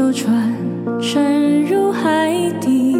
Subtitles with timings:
[0.00, 0.50] 艘船
[0.98, 2.96] 沉入海底。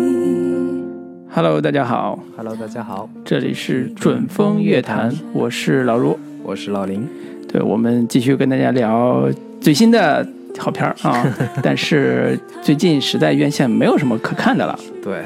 [1.30, 6.18] Hello，大家好，Hello，大家好，这里是准风乐坛，我是老卢。
[6.42, 7.08] 我是老林。
[7.48, 9.26] 对，我们继续跟大家聊
[9.62, 10.28] 最新的
[10.58, 11.26] 好片儿啊，
[11.64, 15.22] 但是最近实在院线没有什么可看的了，对，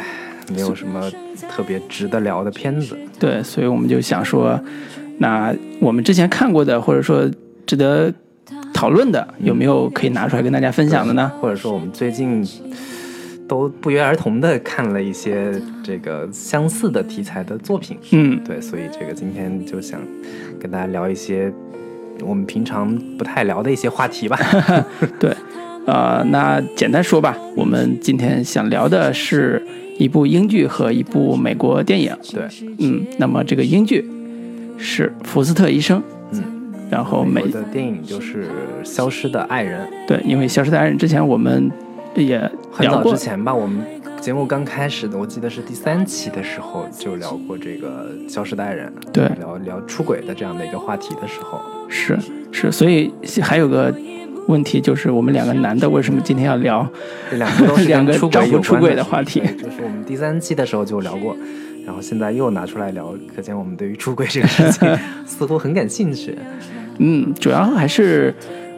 [0.55, 1.11] 没有什么
[1.51, 2.97] 特别值得聊的片子。
[3.19, 4.57] 对，所以我们就想说，
[5.19, 7.29] 那我们之前看过的，或者说
[7.67, 8.15] 值得
[8.85, 11.33] 讨论的，有没有可以拿出来跟大家分享的呢？
[11.41, 12.47] 或者说我们最近
[13.49, 17.97] 都不约而同的看了一些这个相似的题材的作品。
[18.11, 19.99] 嗯，对，所以这个今天就想
[20.61, 21.51] 跟大家聊一些
[22.21, 24.39] 我们平常不太聊的一些话题吧。
[25.19, 25.35] 对，
[25.87, 29.67] 呃，那简单说吧，我们今天想聊的是
[29.99, 32.15] 一部英剧和一部美国电影。
[32.31, 32.43] 对，
[32.81, 34.07] 嗯，那么这个英剧
[34.77, 36.14] 是《福斯特医生》，嗯，
[36.95, 38.45] 然后美的电影就是
[38.85, 41.69] 《消失的爱人》，对，因为《消失的爱人》之前我们
[42.15, 42.39] 也
[42.71, 43.85] 很早之前吧，我们
[44.21, 52.17] 节目刚开始的，我记得是第三期的时候就聊过这个《消失的爱人》，对聊聊出轨的这样的一个话题的时候，是
[52.53, 53.93] 是，所以还有个
[54.47, 56.89] 问题就是，我们两个男的为什么今天要聊？
[57.29, 61.37] 这两个都是 两个出丈夫出轨的话题就是我们第三期的时候就聊过，
[61.85, 64.89] 然后现在又拿出来聊，可见我们对于出轨这个事情
[65.27, 66.39] 似乎很感兴趣。
[66.99, 68.35] 嗯，主要还是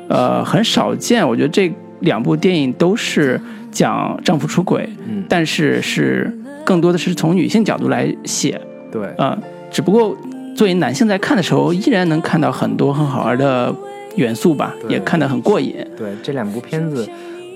[0.09, 6.33] 呃很少见，我觉得这两部电影都是讲丈夫出轨，嗯，但是是
[6.64, 9.37] 更多的是从女性角度来写，对，呃，
[9.70, 10.17] 只不过
[10.56, 13.75] 作为男性在看的时候，依然能看到很多很好玩的
[14.17, 15.75] 元素吧，也看得很过瘾。
[15.97, 17.06] 对这两部片子，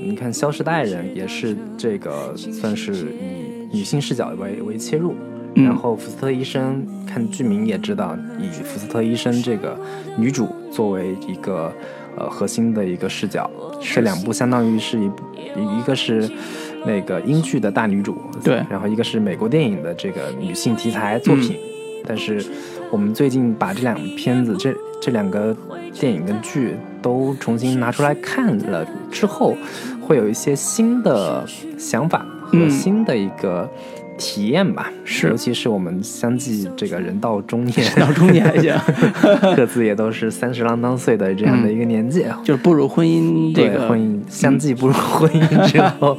[0.02, 5.14] 你看《消失的爱人》也是这个算是以女性视角为为切入，
[5.54, 5.64] 嗯。
[5.64, 9.78] 然后福斯特医生看剧名也知道，以福斯特医生这个
[10.16, 11.72] 女主作为一个
[12.16, 15.22] 呃核心的一个视角，这两部相当于是一部
[15.56, 16.30] 一个是
[16.86, 18.62] 那个英剧的大女主，对。
[18.70, 21.56] 然后一个是美国电影的这个女性题材作品，
[22.06, 22.44] 但是
[22.90, 25.56] 我们最近把这两片子这这两个
[25.98, 29.56] 电影跟剧都重新拿出来看了之后，
[30.00, 31.44] 会有一些新的
[31.78, 32.70] 想法和嗯。
[32.70, 33.68] 新的一个
[34.20, 34.92] 体验吧。
[35.04, 38.72] 是尤其是我们相继这个人到中年， 到中年还 行，
[39.56, 46.16] 各自也都是三十郎当岁的这样的一个年纪，就是步入婚姻这个对婚姻相继步入婚姻之后，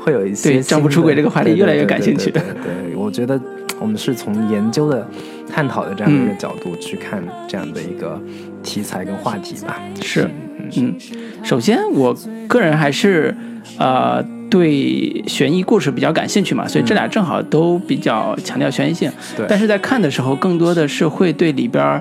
[0.00, 3.38] 会有一些对丈夫出轨这个话题越来越感兴趣对对对，我觉得
[3.78, 5.06] 我们是从研究的、
[5.48, 8.20] 探讨的这样的一个嗯角度去看这样的一个
[8.62, 9.80] 题材跟话题吧。
[10.00, 10.28] 是，
[10.76, 10.94] 嗯，
[11.42, 12.16] 首先我
[12.48, 13.34] 个人还是
[13.78, 19.10] 呃对悬疑故事比较感兴趣嘛，所以这俩正好都比较强调悬疑性。
[19.34, 21.92] 对但是在看的时候，更多的是会对里边儿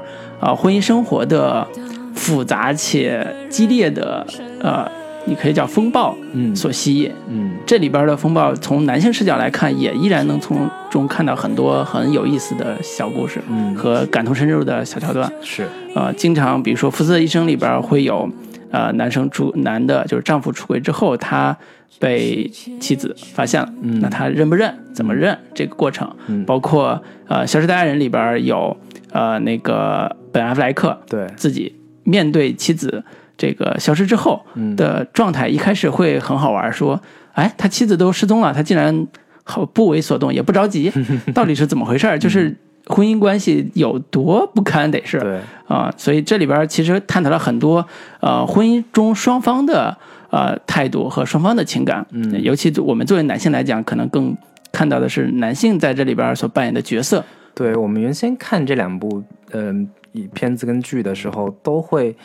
[0.41, 1.65] 啊、呃婚姻生活的
[2.13, 4.27] 复杂且激烈的
[4.59, 4.85] 呃，
[5.25, 7.09] 你可以叫风暴嗯所吸引。
[7.29, 15.31] 嗯，这里边的风暴，从男性视角来看，也依然能从中看到很多很有意思的小故事，嗯和感同身受的小桥段。
[15.41, 18.29] 是，呃，经常比如说《福斯的医生》里边会有，
[18.71, 21.55] 呃，男生出男的就是丈夫出轨之后，他
[21.99, 24.73] 被妻子发现了，嗯那他认不认？
[24.93, 25.37] 怎么认？
[25.53, 28.75] 这个过程，嗯包括呃《消失的爱人》里边有
[29.11, 33.03] 呃那个本阿弗莱克对，自己面对妻子
[33.37, 36.99] 这个消失之后嗯的状态，一开始会很好玩，说，
[37.33, 39.07] 哎，他妻子都失踪了，他竟然
[39.43, 40.91] 好不为所动，也不着急，
[41.33, 42.17] 到底是怎么回事？
[42.19, 42.55] 就是
[42.87, 47.85] 婚姻关系有多不堪，得是对，啊、所以这里边其实探讨了很多
[48.21, 49.95] 呃婚姻中双方的
[50.31, 52.41] 呃态度和双方的情感，嗯。
[52.41, 54.35] 尤其我们作为男性来讲，可能更
[54.71, 62.15] 看到的是男性在这里边所扮演的角色，对我们原先看这两部嗯、以片子跟剧的时候，都会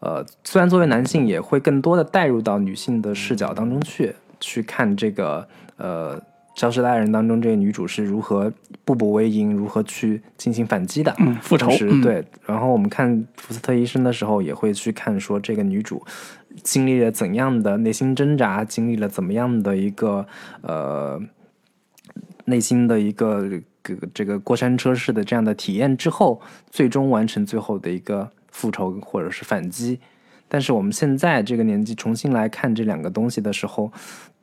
[0.00, 5.46] 呃，虽然作为男性，也会更多的带入到女性的视角当中去，去看这个
[5.76, 6.16] 呃
[6.54, 8.52] 《消失的爱人》当中这个女主是如何
[8.84, 11.14] 步步为营，如何去进行反击的。
[11.18, 11.70] 嗯，复仇
[12.02, 16.04] 对，然后我们看福斯特医生的时候，也会去看说这个女主
[16.62, 20.26] 经历了怎样的内心挣扎，经历了怎么样的一个
[20.62, 21.20] 呃
[22.46, 23.48] 内心的一个
[23.82, 30.00] 这个这个过山车式的这样的体验之后，最终完成最后的一个复仇或者是反击。
[30.52, 33.92] 但是我们现在这个年纪重新来看这两个东西的时候，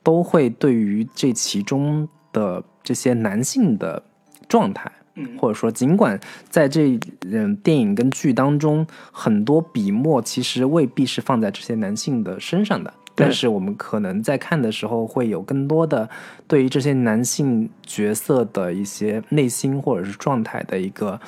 [0.02, 4.02] 都会对于这其中的这些男性的
[4.48, 4.90] 状态，
[5.38, 6.18] 或者说尽管
[6.48, 6.98] 在这
[7.30, 12.92] 嗯电影跟剧当中，很多笔墨其实未必是放在这些男性的身上的。
[13.20, 16.08] 但是我们可能在看的时候，会有更多的
[16.46, 21.20] 对于这些男性角色的一些内心或者是状态的一个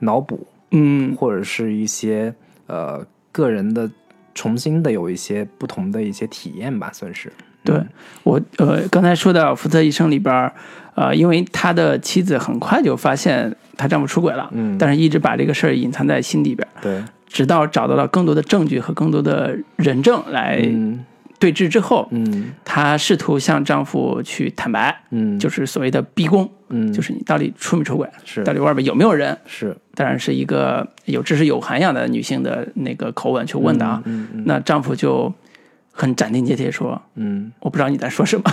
[0.00, 2.34] 脑补，嗯，或者是一些
[2.66, 3.02] 呃
[3.32, 3.90] 个人的
[4.34, 7.32] 重新的有一些不同的一些体验吧，算是。
[7.72, 7.82] 对
[8.22, 10.52] 我呃，刚才说到《福特医生》里边儿，
[10.94, 21.04] 呃，因为他的妻子很快就发现她丈夫出轨了，嗯但是一直把这个事儿隐藏在心里边儿，对，直到找到了更多的证据和更多的人证来嗯
[21.38, 29.76] 对峙之后，嗯她试图向丈夫去坦白，嗯，就是所谓的逼宫，嗯就是你到底出没出轨，是到底外边有没有人，是。
[29.94, 34.00] 当然是一个有知识有涵养的女性的那个口吻去问的啊。
[34.04, 34.42] 嗯嗯。
[34.46, 35.32] 那丈夫就
[36.00, 38.44] 很斩钉截铁说嗯：“我不知道你在说什么，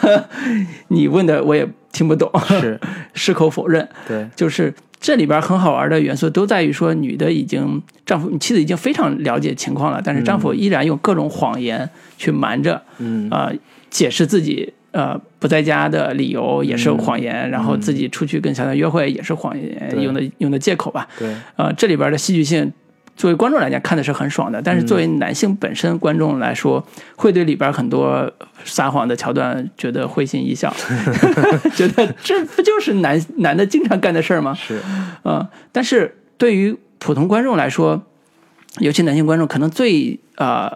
[0.88, 2.30] 你问的我也听不懂。”
[2.60, 2.78] 是。
[3.14, 3.88] 矢口否认。
[4.06, 11.88] 对，就是这里边很好玩的元素都在于说，女的已经丈夫妻子已经非常了解情况了，但是丈夫依然用各种谎言
[12.18, 13.30] 去瞒着，嗯。
[13.30, 13.50] 啊、
[13.88, 20.04] 解释自己呃不在家的理由也是谎言，然后自己出去跟小三约会也是谎言，对。
[20.04, 21.08] 用的用的借口吧。
[21.18, 22.70] 对，呃，这里边的戏剧性，
[23.16, 26.86] 作为观众来讲看的是很爽的，但是作为男性本身观众来说，
[27.16, 28.30] 会对里边很多
[28.64, 30.74] 撒谎的桥段觉得会心一笑，
[31.74, 34.54] 觉得这不就是男男的经常干的事儿吗？
[34.54, 34.80] 是。
[35.22, 38.02] 呃，但是对于普通观众来说，
[38.80, 40.70] 尤其男性观众，可能最呃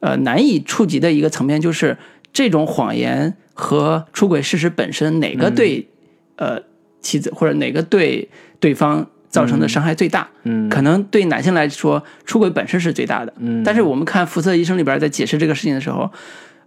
[0.00, 1.98] 呃难以触及的一个层面，就是
[2.32, 5.88] 这种谎言和出轨事实本身哪个对、
[6.36, 6.62] 呃
[7.02, 8.28] 妻子或者哪个对
[8.60, 10.28] 对方造成的伤害最大？
[10.44, 13.32] 嗯可能对男性来说，出轨本身是最大的。
[13.38, 16.08] 嗯但是我们看福斯特医生里边在解释这个事情的时候，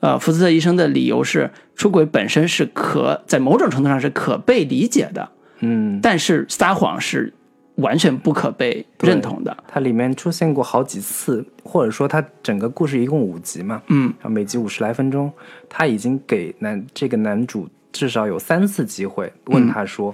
[0.01, 5.29] 呃，福斯特医生的理由是，出轨本身是可在某种程度上是可被理解的，
[5.59, 7.33] 嗯，但是撒谎是
[7.75, 9.55] 完全不可被认同的。
[9.67, 15.31] 它里面出现过好几次，或者说它整个故事一共五集嘛，嗯然后每集五十来分钟，
[15.69, 20.13] 他已经给男这个男主至少有三次机会问他说，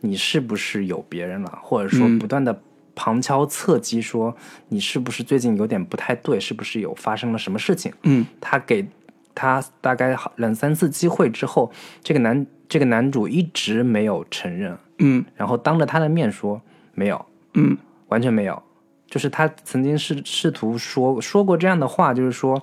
[0.00, 2.18] 你是不是有别人了，或者说嗯。
[2.18, 2.60] 不断的
[2.94, 4.36] 旁敲侧击说
[4.68, 7.92] 你是不是最近有点不太对，是不是有发生了什么事情？
[8.02, 8.26] 嗯。
[8.40, 8.86] 他给
[9.34, 11.70] 他大概好两三次机会之后，
[12.02, 15.24] 这个男这个男主一直没有承认，嗯。
[15.36, 16.60] 然后当着他的面说
[16.94, 17.24] 没有，
[17.54, 17.76] 嗯。
[18.08, 18.62] 完全没有。
[19.06, 22.62] 就是他曾经试试图说说过这样的话，就是说，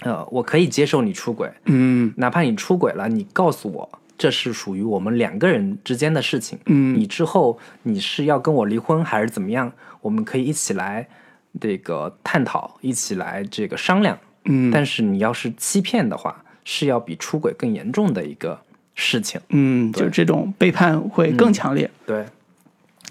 [0.00, 2.12] 呃，我可以接受你出轨，嗯。
[2.16, 3.88] 哪怕你出轨了，你告诉我
[4.18, 9.72] 这是属于我们两个人之间的事情，嗯你之后你是要跟我离婚还是怎么样？
[10.00, 11.06] 我们可以一起来
[11.60, 14.18] 这个探讨，一起来这个商量。
[14.44, 18.60] 嗯但是你要是欺骗的话，是要比出轨更严重的一个
[18.94, 19.40] 事情。
[19.48, 21.90] 嗯，就这种背叛会更强烈。
[22.06, 22.24] 对，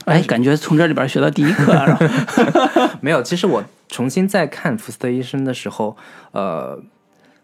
[0.05, 1.97] 哎，感觉从这里边学到第一课啊，
[2.29, 5.97] 是吧 没有，其实我重新再看福斯特医生的时候，
[6.31, 6.81] 呃，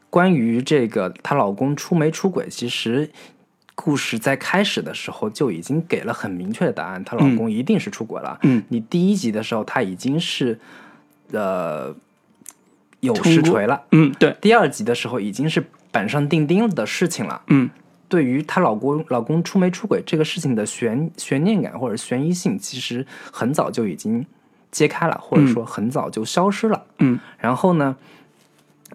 [0.09, 3.11] 关于这个她老公出没出轨，其实
[3.83, 8.37] 故事在开始的时候就已经给了很明确的答案，她老公一定是出轨了。
[8.43, 10.59] 嗯，你第一集的时候，她已经是
[11.31, 11.95] 呃
[12.99, 17.41] 有实锤了，嗯，对，第二集的时候已经是板上钉钉的事情了。
[17.47, 17.69] 嗯。
[18.07, 24.25] 对于她老公老公出没出轨这个事情的悬悬念感或者悬疑性，其实很早就已经
[24.69, 26.83] 揭开了，或者说很早就消失了。
[26.99, 27.17] 嗯。
[27.39, 27.95] 然后呢，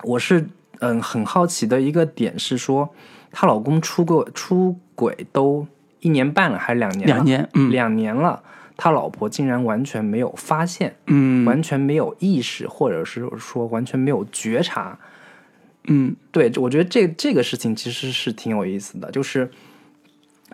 [0.03, 0.47] 我是
[0.81, 2.95] 嗯很好奇的一个点是说，
[3.39, 5.67] 她老公出过出轨都
[6.01, 7.15] 一年半了，还是两年了？
[7.17, 8.43] 两年嗯两年了，
[8.79, 14.99] 他老婆竟然完全没有发现，嗯完全没有意识，或者是说完全没有觉察。
[15.85, 19.51] 嗯对，我觉得这这个事情其实是挺有意思的，就是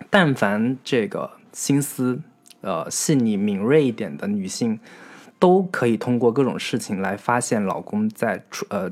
[0.09, 2.19] 但凡这个心思
[2.59, 4.77] 呃细腻敏锐一点的女性，
[5.39, 8.91] 都可以通过各种事情来发现老公在出呃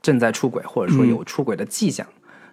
[0.00, 2.06] 正在出轨，或者说有出轨的迹象。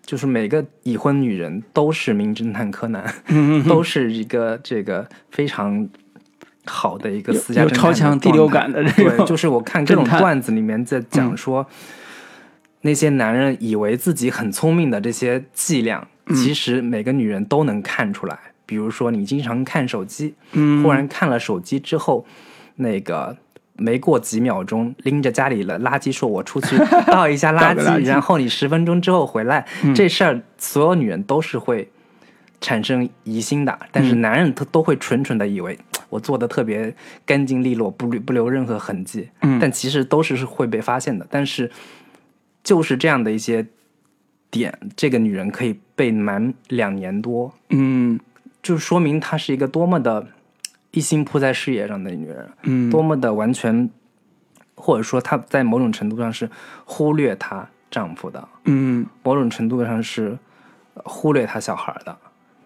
[0.05, 3.03] 就是每个已婚女人都是名侦探柯南，
[3.67, 5.88] 都是一个这个非常
[6.65, 11.65] 好的一个私家有侦探超强第六感的这对，种就是我看各种段子里面在讲说，
[12.81, 16.36] 那些男人以为自己很聪明的这些伎俩，嗯。
[16.36, 18.38] 其实每个女人都能看出来。
[18.65, 20.83] 比如说，你经常看手机，嗯。
[20.83, 22.25] 忽然看了手机之后，
[22.75, 23.38] 那个
[23.75, 26.77] 没过几秒钟，拎着家里的垃圾说：“我出去
[27.08, 29.65] 倒一下垃圾嗯然后你十分钟之后回来，
[29.96, 31.89] 这事儿所有女人都是会
[32.62, 34.06] 产生疑心的，但嗯。
[34.08, 35.77] 是男人他都会蠢蠢的以为
[36.10, 39.60] 我做的特别干净利落，不留不留任何痕迹，嗯。
[39.60, 41.25] 但其实都是是会被发现的。
[41.30, 41.70] 但是
[42.63, 43.65] 就是这样的一些
[44.51, 48.20] 点，这个女人可以被瞒两年多，嗯。
[48.62, 50.25] 就说明她是一个多么的
[50.94, 53.90] 一心扑在事业上的女人，嗯多么的完全，
[54.76, 56.50] 或者说她在某种程度上是
[56.86, 60.38] 忽略她丈夫的，嗯某种程度上是
[60.94, 62.16] 呃忽略她小孩的。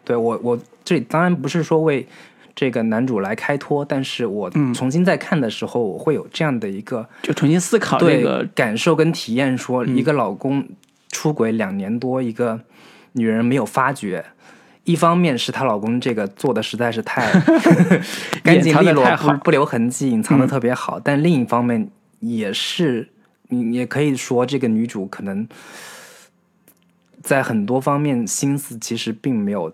[0.03, 2.07] 对我，我这里当然不是说为
[2.55, 10.67] 这个男主来开脱，但是我嗯重新再看的时候，我会有这样的一个就重新思考这对个，感受跟体验说，嗯一个老公
[11.09, 12.59] 出轨两年多，一个
[13.13, 14.25] 女人没有发觉。
[14.87, 17.29] 一方面是她老公这个做的实在是太
[18.41, 20.97] 干净利落不不留痕迹，隐藏的嗯特别好。
[20.97, 21.89] 但另一方面
[22.21, 23.09] 也是，
[23.49, 25.45] 你也可以说这个女主可能
[27.21, 29.73] 在很多方面心思其实并没有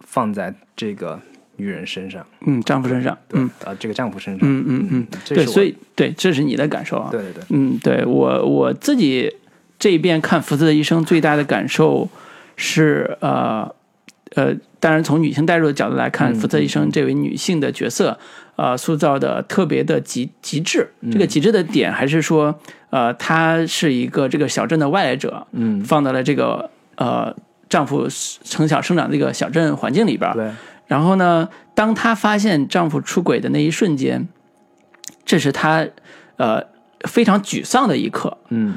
[0.00, 1.20] 放在这个
[1.56, 4.40] 女人身上，嗯，丈夫身上，嗯呃，这个丈夫身上。
[4.42, 9.32] 嗯嗯嗯，对，所以对，这是你的感受啊，对对对，嗯，对我我自己
[9.78, 12.08] 这一遍看《福斯的一生》，最大的感受
[12.56, 13.72] 是呃
[14.34, 18.18] 呃，当然从女性代入的角度来看，嗯福特医生这位女性的角色，
[18.56, 20.90] 呃，塑造的特别的极极致。
[21.12, 22.58] 这个极致的点还是说，
[22.90, 27.34] 呃，她是一个这个小镇的外来者，嗯，放到了这个呃
[27.68, 28.08] 丈夫
[28.42, 30.34] 从小生长的这个小镇环境里边儿。
[30.34, 30.50] 对，
[30.86, 34.26] 然后呢，当她发现丈夫出轨的那一瞬间，
[35.24, 35.86] 这是她
[36.36, 36.62] 呃
[37.08, 38.36] 非常沮丧的一刻。
[38.48, 38.74] 嗯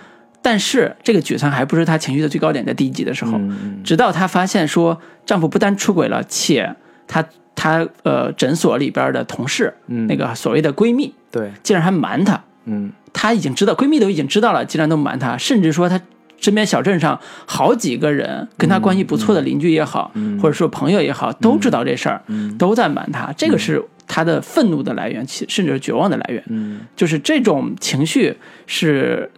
[0.48, 6.74] 但是这个沮丧还不是她情绪的最高点，在第一集的时候，嗯直到她发现说丈夫不但出轨了，且
[7.06, 7.22] 她
[7.54, 12.42] 她呃诊所里边的同事，嗯，那个所谓的闺蜜，对，竟然还瞒她。
[12.64, 12.94] 嗯。
[13.12, 16.00] 她已经知道，闺蜜都已经知道了，竟然都瞒她，甚至说她
[16.40, 20.40] 身边小镇上好几个人跟她关系不错的邻居也好，嗯。
[20.40, 22.58] 或者说朋友也好，都知道这事儿，嗯。
[22.58, 23.34] 都在瞒她。
[23.36, 26.42] 这个是她的愤怒的来源，其甚至是绝望的来源。
[26.48, 26.80] 嗯。
[26.96, 29.30] 就是这种情绪是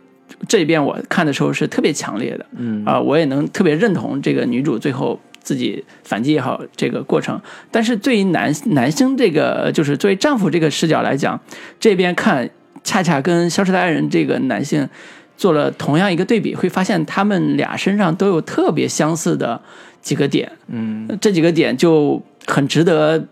[0.48, 7.40] 这边我看的时候是特别强烈的嗯啊、我也能特别认同这个女主最后自己反击也好这个过程。
[7.72, 11.40] 但是对于男男生这个就是作为丈夫这个视角来讲，
[11.80, 12.50] 这边看
[12.84, 14.88] 恰恰跟《消失的爱人》这个男性
[15.36, 19.60] 做了同样一个对比，会发现他们俩身上都有特别相似的
[20.02, 20.52] 几个点。
[20.68, 23.24] 嗯这几个点就很值得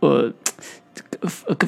[0.00, 0.32] 呃呃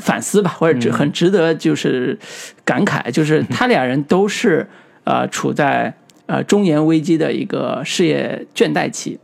[0.00, 2.18] 反思吧，或者值很值得就是
[2.64, 4.66] 感慨，就是他俩人都是
[5.04, 5.94] 呃处在
[6.26, 9.18] 呃中年危机的一个事业倦怠期，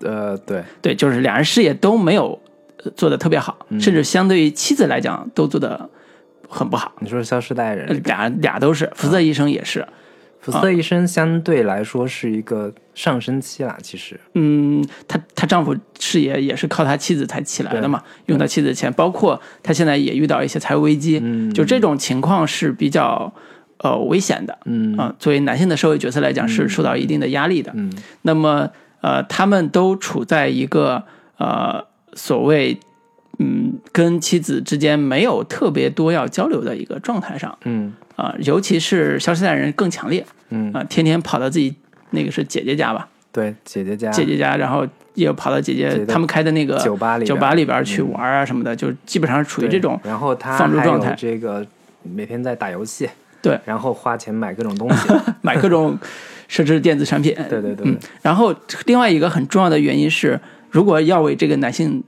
[0.00, 2.40] 呃对，对，就是俩人事业都没有
[2.84, 5.88] 呃做的特别好，甚至相对于妻子来讲都做的
[6.48, 9.86] 很不好，你说《消失的爱呃人》俩俩都是，福斯特医生也是，
[10.42, 21.54] 福斯特医生相对来说是一个上升期啦，其实，嗯，她她丈夫事业也是靠他妻子才起来的嘛，用他妻子的钱，包括他现在也遇到一些财务危机，嗯。
[21.54, 23.32] 就这种情况是比较
[23.78, 24.96] 呃危险的嗯。
[24.96, 27.72] 啊、作为男性的社会角色来讲，是受到一定的压力的。
[27.74, 27.92] 嗯。
[28.22, 28.68] 那么
[29.00, 31.04] 呃，他们都处在一个
[31.38, 31.84] 呃
[32.14, 32.78] 所谓
[33.38, 37.56] 嗯跟妻子之间没有特别多要交流的一个状态上。
[37.64, 41.74] 嗯啊、尤其是消失在人更强烈嗯，啊、天天跑到自己
[42.10, 51.66] 那个是姐姐家吧，对，姐姐家姐姐家，然后又跑到姐姐他们开的那个酒吧里酒吧里边去玩啊什么的，就基本上处于这种然后他放逐状态这个
[52.02, 53.08] 每天在打游戏，
[53.40, 55.08] 对然后花钱买各种东西，
[55.40, 55.98] 买各种
[56.48, 57.34] 奢侈电子产品。
[57.48, 58.54] 对对对嗯，然后
[58.86, 60.38] 另外一个很重要的原因是，
[60.70, 62.02] 如果要为这个男性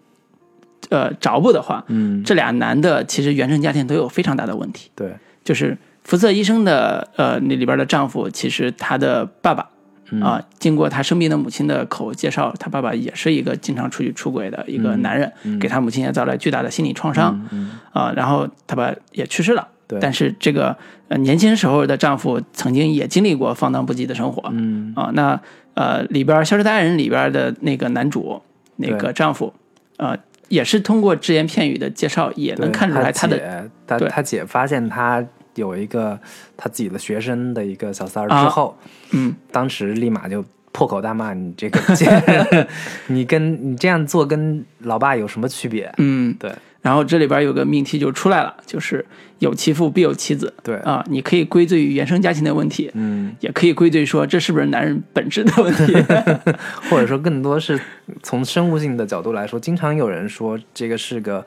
[0.91, 4.91] 呃着补的话，嗯，这俩男的其实原生家庭都有非常大的问题。
[4.95, 9.69] 对，就是福瑟医生的呃那里边的丈夫，其实他的爸爸
[10.11, 10.21] 嗯。
[10.23, 19.67] 啊、经过他生病的母亲的口介绍，他爸爸也是一个经常出去出轨的一个男人，给他母亲也造来巨大的心理创伤嗯啊、然后他爸也去世了。
[19.89, 19.99] 对。
[20.01, 20.77] 但是这个
[21.09, 24.93] 呃年轻时候的丈夫曾经也经历过放荡不羁的生活，嗯。
[24.95, 25.41] 啊，那
[25.75, 28.43] 呃里边《消失的爱人》里边的那个男主
[28.77, 29.53] 那个丈夫，
[29.97, 30.17] 呃，
[30.49, 34.09] 也是通过只言片语的介绍，也能看出来他的姐他对。
[34.09, 36.19] 他姐发现他有一个
[36.57, 38.77] 他自己的学生的一个小三儿啊之后，
[39.13, 42.09] 嗯当时立马就破口大骂你这个 姐，
[43.09, 45.93] 你跟你这样做跟老爸有什么区别？
[45.99, 49.03] 嗯，对然后这里边有个命题就出来了，就是
[49.39, 55.95] 有其父必有其子对，啊，你可以归罪于原生家庭的问题，嗯，也可以归罪说这是不是男人本质的问题。
[56.91, 57.81] 或者说更多是
[58.23, 61.47] 从生物性的角度来说，经常有人说这个是个。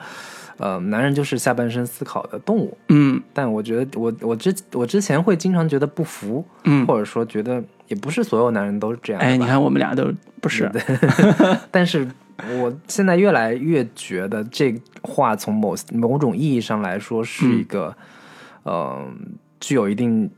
[0.57, 9.21] 呃，男人就是下半身思考的动物，嗯但我觉得我我之我之前会经常觉得不服，嗯，或者说觉得也不是所有男人都是这样。
[9.21, 10.11] 哎，你看我们俩都
[10.41, 10.69] 不是，
[11.69, 12.07] 但是
[12.59, 17.95] 我现在越来越觉得这话从某某种意义上来说是一个，
[18.63, 19.05] 呃，
[19.59, 20.29] 具有一定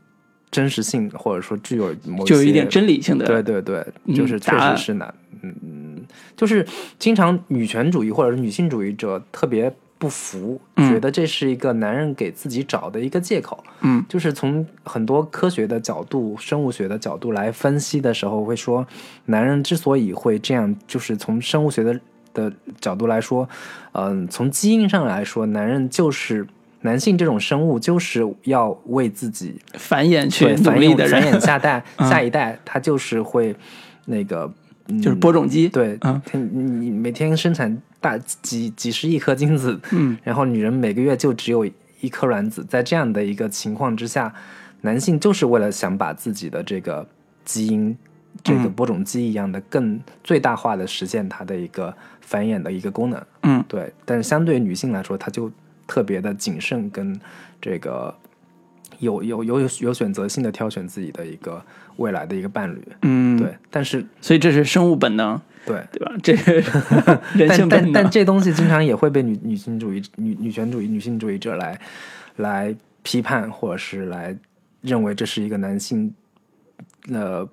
[0.50, 6.02] 真实性，或者说具有某就有一些点真理性的，对对对，嗯就是确实是男，嗯嗯，
[6.36, 6.66] 就是
[6.98, 13.62] 经常女权主义或者是女性主义者特别不服，嗯觉得这是一个男人给自己找的一个借口。
[13.82, 18.86] 嗯就是从很多科学的角度、生物学的角度来分析的时候，会说，
[19.26, 22.00] 男人之所以会这样，就是从生物学的
[22.32, 23.46] 的角度来说，
[23.92, 26.46] 嗯、从基因上来说，男人就是
[26.80, 33.54] 男性这种生物就是要为自己繁衍去努繁衍繁力的人，衍下代 嗯下一代，他就是会
[34.06, 34.44] 那个。
[34.46, 35.68] 嗯就是播种机。
[35.68, 36.20] 对，嗯
[36.80, 41.64] 你每天生产大几几十亿颗精子，嗯， 然后女人每个月就只有
[42.00, 44.32] 一颗卵子，在这样的一个情况之下，
[44.80, 47.06] 男性就是为了想把自己的这个
[47.44, 47.96] 基因，
[48.42, 53.22] 这个嗯播种机一样的更最大化的实现它的一个繁衍的一个功能。
[53.42, 55.50] 嗯对，但是相对于女性来说，她就
[55.86, 57.20] 特别的谨慎，跟
[57.60, 58.14] 这个
[59.00, 61.62] 有有有有有选择性的挑选自己的一个
[61.96, 62.80] 未来的一个伴侣。
[63.02, 65.82] 嗯，对，，但是所以这是生物本能，对。
[65.92, 66.12] 对吧？
[66.22, 66.36] 这
[67.46, 67.92] 但 性本能。
[67.92, 71.78] 但但这东西经常也会被女女性主义、女女权主义、女性主义者来
[72.36, 74.36] 来批判，或者是来
[74.80, 76.14] 认为这是一个男性
[77.10, 77.46] 呃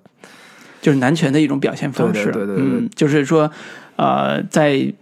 [0.80, 2.24] 就是男权的一种表现方式。
[2.26, 3.50] 对对对对对嗯，就是说，
[3.96, 4.92] 呃，在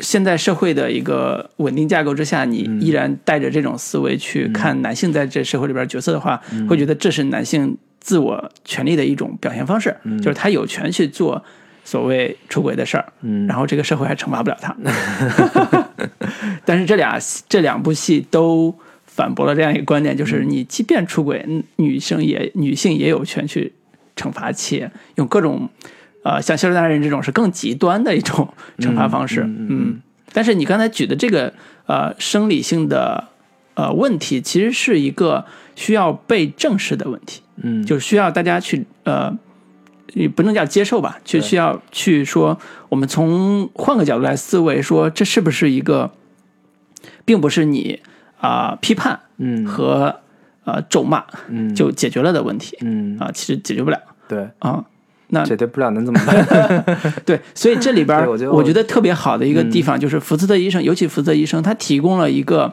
[0.00, 2.80] 现在社会的一个稳定架构之下，你嗯。
[2.80, 11.44] 依然带着这种思维去看男性在这社会里边角色的话，会觉得这是男性自我权利的一种表现方式，就是他有权去做
[11.84, 13.46] 所谓出轨的事儿，嗯。
[13.46, 14.74] 然后这个社会还惩罚不了他。
[16.64, 23.72] 但是这俩这两部戏都反驳了这样一个观点，就是你即便出轨，嗯女生也女性也有权去
[24.16, 25.68] 惩罚，且用各种
[26.22, 29.42] 呃像《消失的爱人》这种是更极端的一种惩罚方式。
[29.42, 31.52] 嗯嗯嗯，但是你刚才举的这个
[31.86, 33.28] 呃生理性的
[33.74, 37.42] 呃问题，其实是一个需要被正视的问题。
[37.62, 39.36] 嗯就是需要大家去呃，
[40.14, 42.58] 也不能叫接受吧，就需要去说，
[42.88, 46.10] 我们从换个角度来思维，说这是不是一个，
[47.26, 48.00] 并不是你
[48.38, 50.20] 啊、批判嗯和
[50.64, 54.86] 呃咒骂嗯就解决了的问题嗯啊、其实解决不了对啊。
[55.30, 56.84] 那解决不了能怎么办？
[57.24, 62.72] 对，所以这里边儿我觉得我觉得特别好的一个地方就是福斯特医生，尤其福斯特医生，他提供了一个，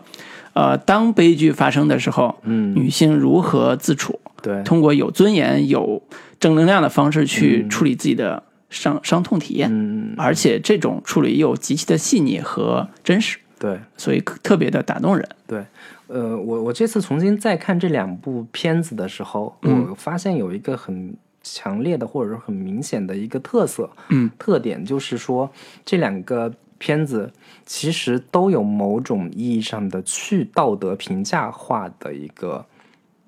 [0.53, 2.73] 呃，当悲剧发生的时候，嗯。
[2.75, 4.61] 女性如何自处，对。
[4.63, 6.01] 通过有尊严、有
[6.39, 10.13] 正能量的方式去处理自己的伤伤痛体验，嗯。
[10.17, 13.79] 而且这种处理又极其的细腻和真实，对。
[13.97, 15.27] 所以特别的打动人。
[15.45, 15.63] 对，
[16.07, 19.87] 呃，我我这次重新再看这两部片子的时候，嗯。
[19.89, 21.15] 我发现有一个很
[21.53, 25.49] 强烈的或者说很明显的一个特色，嗯，特点就是说
[25.85, 27.31] 这两个片子
[27.65, 32.65] 其实都有某种意义上的去道德评价化的一个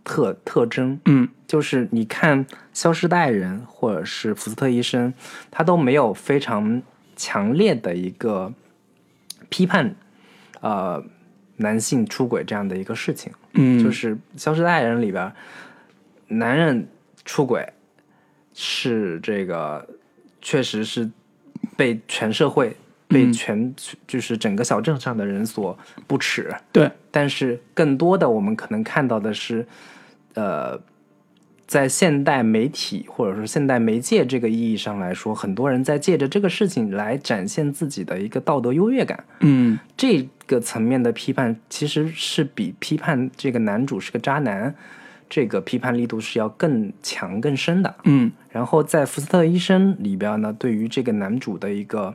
[0.03, 1.27] 特特征，嗯。
[1.47, 5.11] 就是你看《消失的爱人》或者是《福斯特医生》，
[5.49, 6.79] 他都没有非常
[7.15, 8.53] 强烈的一个
[9.49, 9.95] 批判，
[10.61, 11.03] 呃，
[11.57, 13.33] 男性出轨这样的一个事情。
[13.53, 15.33] 嗯，就是《消失的爱人》里边，
[16.27, 16.87] 男人
[17.25, 17.67] 出轨
[18.61, 19.87] 是这个，
[20.41, 21.09] 确实是
[21.77, 22.75] 被全社会、
[23.07, 23.73] 被嗯全
[24.05, 26.53] 就是整个小镇上的人所不耻。
[26.73, 29.65] 对，但是更多的我们可能看到的是，
[30.33, 30.77] 呃，
[31.65, 39.23] 在现代媒体或者说现代媒介这个意义上来说，很多人在借着这个事情来展现自己的一个道德优越感。
[39.39, 44.75] 嗯这个层面的批判，其实是比批判这个男主是个渣男，
[45.29, 47.95] 这个批判力度是要更强更深的。
[48.05, 52.13] 嗯然后在福斯特医生里边呢，对于这个男主的一个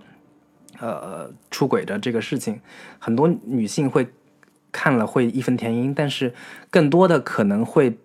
[0.81, 2.61] 呃出轨的这个事情，
[2.98, 4.09] 很多女性会
[4.72, 6.35] 看了会义愤填膺，但是
[6.70, 7.96] 更多的可能会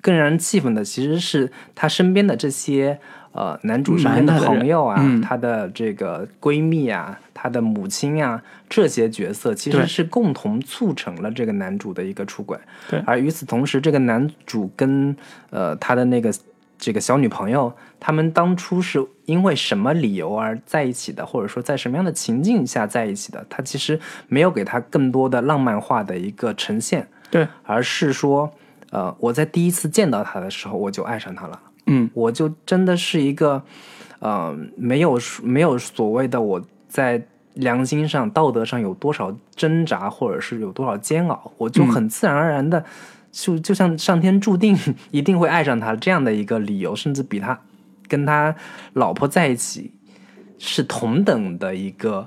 [0.00, 2.98] 更让人气愤的，其实是他身边的这些
[3.32, 12.58] 呃男主身边的朋友啊，嗯他的这个闺蜜啊，他的母亲啊，这些角色其实是共同促成了这个男主的一个出轨。
[12.88, 15.16] 对而与此同时，这个男主跟
[15.50, 16.32] 呃他的那个
[16.78, 23.46] 这个小女朋友，他们当初是因为什么理由而在一起的，或者说在什么样的情境下在一起的？
[23.48, 28.52] 他其实没有给他更多的浪漫化的一个呈现，对，而是说，
[28.90, 31.58] 呃，我在第一次见到他的时候，我就爱上他了。
[31.86, 32.10] 嗯。
[32.14, 33.62] 我就真的是一个，
[34.20, 37.22] 呃，没有没有所谓的我在
[37.54, 42.82] 良心上、道德上有多少挣扎，或者是有多少煎熬，我就很自然而然的，
[43.30, 44.76] 就就像上天注定
[45.10, 47.58] 一定会爱上他这样的一个理由，甚至比他
[48.08, 48.54] 跟他
[48.94, 49.90] 老婆在一起
[50.58, 52.26] 是同等的一个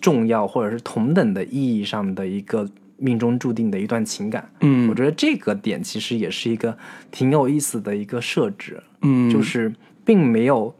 [0.00, 4.50] 重要，或者是同等的意义上的一个命中注定的一段情感。
[4.60, 6.76] 嗯，我觉得这个点其实也是一个
[7.10, 9.72] 挺有意思的一个设置，嗯就是
[10.04, 10.74] 并没有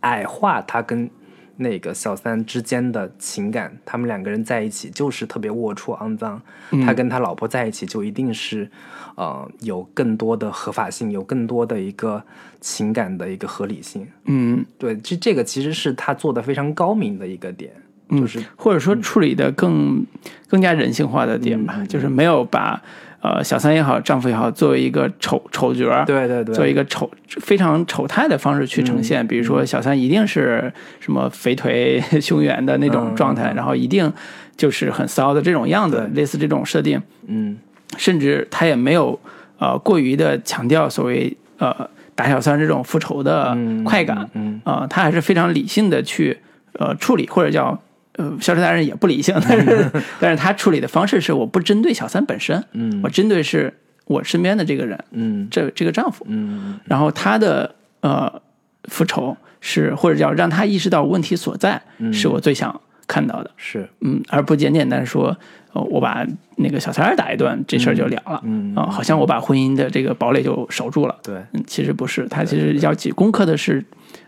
[0.00, 1.08] 矮化他跟
[1.56, 6.40] 那个小三之间的情感，他们两个人在一起就是特别龌龊肮脏，
[6.84, 8.68] 他跟他老婆在一起就一定是，
[9.16, 12.24] 呃，有更多的合法性，有更多的一个
[12.60, 14.08] 情感的一个合理性。
[14.24, 17.72] 嗯，对，这这个其实是他做的非常高明的一个点，
[18.20, 20.04] 就是或者说处理的更
[20.48, 22.80] 更加人性化的点吧，就是没有把
[23.20, 29.26] 呃小三也好，丈夫也好，作为一个丑丑角儿，对对对，做一个丑非常丑态的方式去呈现。
[29.26, 34.12] 比如说小三一定是什么肥腿 胸圆的那种状态，然后一定
[34.56, 37.58] 就是很骚的这种样子，类似这种设定，嗯。
[37.98, 39.20] 甚至他也没有
[39.58, 46.38] 呃过于的强调所谓呃打小三这种复仇的嗯快感，嗯啊、他还是非常理性的去
[46.78, 47.78] 呃处理，或者叫
[48.16, 53.00] 呃消失达人也不理性， 但是但是他处理的方式是我不针对小三本身，嗯。
[53.02, 53.72] 我针对是
[54.06, 55.48] 我身边的这个人，嗯。
[55.50, 58.42] 这这个丈夫，嗯然后他的呃
[58.84, 61.80] 复仇是或者叫让他意识到问题所在，
[62.12, 63.88] 是我最想看到的，是。
[64.00, 65.36] 嗯，而不简简单说。
[65.74, 66.22] 呃我把
[66.56, 68.38] 那个小三儿打一顿，这事儿就了了。
[68.44, 71.16] 嗯啊、好像我把婚姻的这个堡垒就守住了。
[71.22, 71.36] 对。
[71.54, 73.82] 嗯，其实不是，他其实要去攻克的是，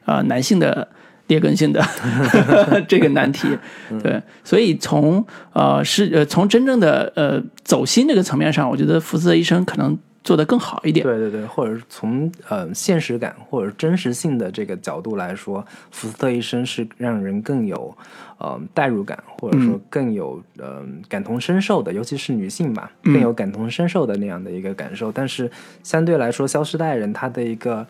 [0.07, 0.89] 呃，男性的
[1.27, 1.83] 劣根性的
[2.89, 3.49] 这个难题。
[3.91, 11.05] 嗯对，所以从呃是呃从真正的呃走心这个层面上，我觉得福斯特医生可能做得更好一点。
[11.05, 17.95] 对对对，或者是从呃现实感或者真实性的这个角度来说，福斯特医生是让人更有
[18.39, 25.13] 呃代入感，或者说更有呃感同身受的，尤其是女性吧，更有感同身受的那样的一个感受。
[25.13, 25.51] 但是
[25.83, 27.87] 相对来说，《消失的爱人》他的一个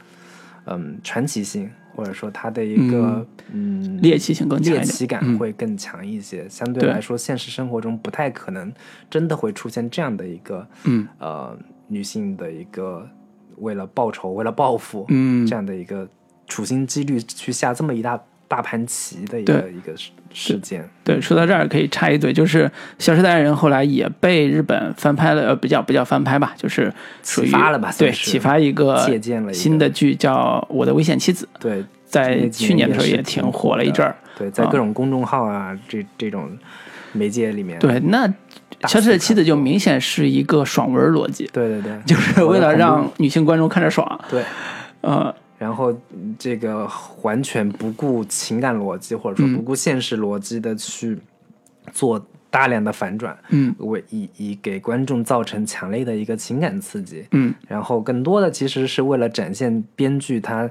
[0.67, 6.49] 嗯传奇性，或者说他的一个嗯猎奇性更强猎奇感会更强一些。
[6.49, 8.73] 相对对来说，现实生活中不太可能
[9.09, 13.09] 真的会出现这样的一个，嗯呃，女性的一个
[13.59, 16.09] 为了报仇、为了报复，嗯这样的一个
[16.47, 18.21] 处心积虑去下这么一大
[18.55, 20.89] 大盘棋的一个一个事事件。
[21.03, 22.67] 对，说到这儿可以插一嘴，就是
[23.01, 34.15] 《消失的爱人》后来也被日本翻拍了，呃，比较比较翻拍吧，就是启发了吧对，启发一个借鉴了新的剧叫《我的危险妻子》，对，在去年的时候也挺火了一阵儿。
[34.39, 36.57] 对，在啊各种公众号啊，这这种
[37.11, 38.29] 媒介里面，对，那
[38.87, 44.21] 《消失的妻子》就明显是一个爽文逻辑，对对对，就是为了让女性观众看着爽。
[44.31, 44.45] 对。
[45.01, 46.87] 呃，然后嗯这个
[47.23, 51.19] 完全不顾情感逻辑，或者说不顾现实逻辑的去
[51.91, 60.69] 做大量的反转，嗯，为以以给观众造成强烈的一个情感刺激，嗯，然后更多的其实是为了展现编剧他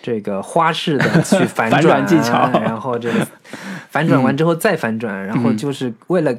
[0.00, 3.26] 这个花式的去 反反转技巧然后这个
[3.90, 5.42] 反转完之后再反转，然嗯。
[5.42, 6.32] 后就是为了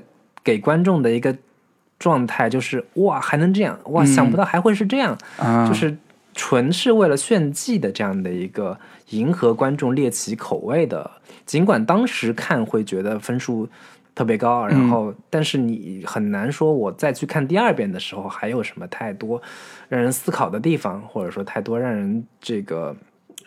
[0.43, 1.35] 给观众的一个
[1.99, 5.95] 状态，就是哇还能这样，哇想不到还会是这样，嗯啊，就是
[6.37, 8.77] 纯是为了炫技的这样的一个
[9.09, 11.09] 迎合观众猎奇口味的。
[11.47, 13.67] 尽管当时看会觉得分数
[14.13, 19.41] 特别高，然嗯后但是你很难说我再去看第二遍的时候还有什么太多
[19.89, 22.95] 让人思考的地方，或者说太多让人这个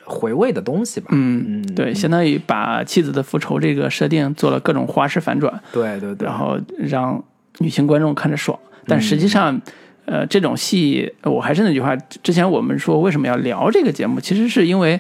[0.05, 1.09] 回味的东西吧。
[1.13, 7.23] 嗯，对，相当于把妻子的复仇这个设定做了各种花式反转，对对对，然后让
[7.59, 8.59] 女性观众看着爽。
[8.87, 9.61] 但实际上，
[10.11, 14.99] 呃，这种戏，我还是那句话，之前我们说为什么要聊这个节目，其实是因为，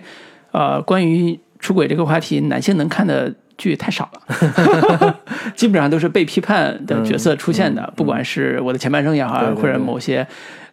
[0.52, 5.18] 呃，关于出轨这个话题，男性能看的剧太少了，
[5.56, 10.24] 基本上都是被批判的角色出现的，不管是我的前半生也好，或者某些。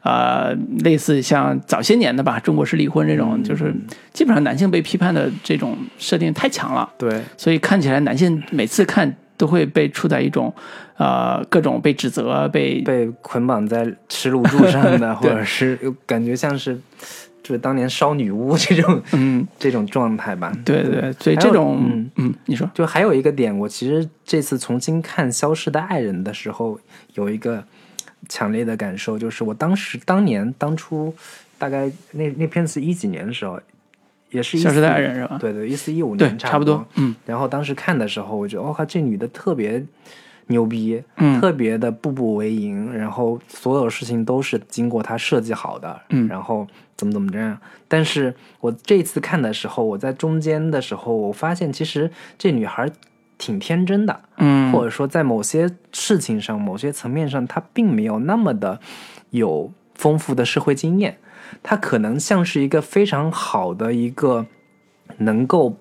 [0.04, 3.74] 呃，类似像早些年的吧，《中国式离婚》这种，就是
[4.14, 7.22] 基本上男性被批判的这种设定太强了，对。
[7.36, 10.54] 所以看起来男性每次看都会被处在一种
[10.98, 16.76] 呃各种被指责、被被捆绑在耻辱柱上的， 或者是感觉像是
[17.44, 20.52] 就是当年烧女巫这种 嗯，这种状态吧。
[20.66, 21.02] 对对。
[21.02, 22.12] 对，所以这种嗯。
[22.18, 22.70] 嗯你说。
[22.74, 26.80] 就还有一个点，我其实这次重新看《消失的爱人》的时候，
[27.14, 27.64] 有一个
[28.28, 31.14] 强烈的感受，就是我当时当年当初
[31.58, 33.60] 大概那那片子一几年的时候，
[34.32, 35.38] 也是消失的爱人是吧？
[35.40, 37.16] 对对，一四一五年差不多，嗯。
[37.26, 39.84] 然后当时看的时候，我觉得我靠，这女的特别
[40.48, 41.40] 牛逼，嗯。
[41.40, 46.28] 特别的步步为营，然后所有事情都是经过她设计好的，嗯。
[46.28, 47.58] 然后怎么怎么这样。
[47.88, 52.90] 但是我这次看的时候，我在中间的时候，我发现其实这女孩
[53.38, 54.72] 挺天真的，嗯。
[54.74, 58.80] 或者说在某些事情上、某些层面上，她并没有那么的
[59.30, 61.18] 有丰富的社会经验，
[61.64, 64.46] 她可能像是一个非常好的一个
[65.18, 65.78] 能够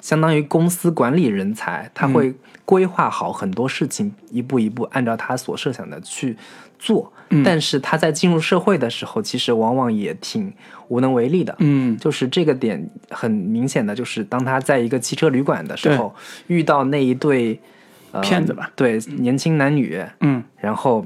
[0.00, 6.36] 相当于公司管理人才，他会规划好很多事情，一步一步按照他所设想的去
[6.78, 7.12] 做。
[7.30, 7.42] 嗯。
[7.42, 10.52] 但是他在进入社会的时候，其实往往也挺
[10.88, 11.54] 无能为力的。
[11.58, 11.96] 嗯。
[11.98, 16.14] 就是这个点很明显的，就是当他在一个汽车旅馆的时候，
[16.46, 17.60] 遇到那一对、
[18.12, 18.70] 呃、骗子吧。
[18.76, 20.44] 对，年轻男女，嗯。
[20.58, 21.04] 然后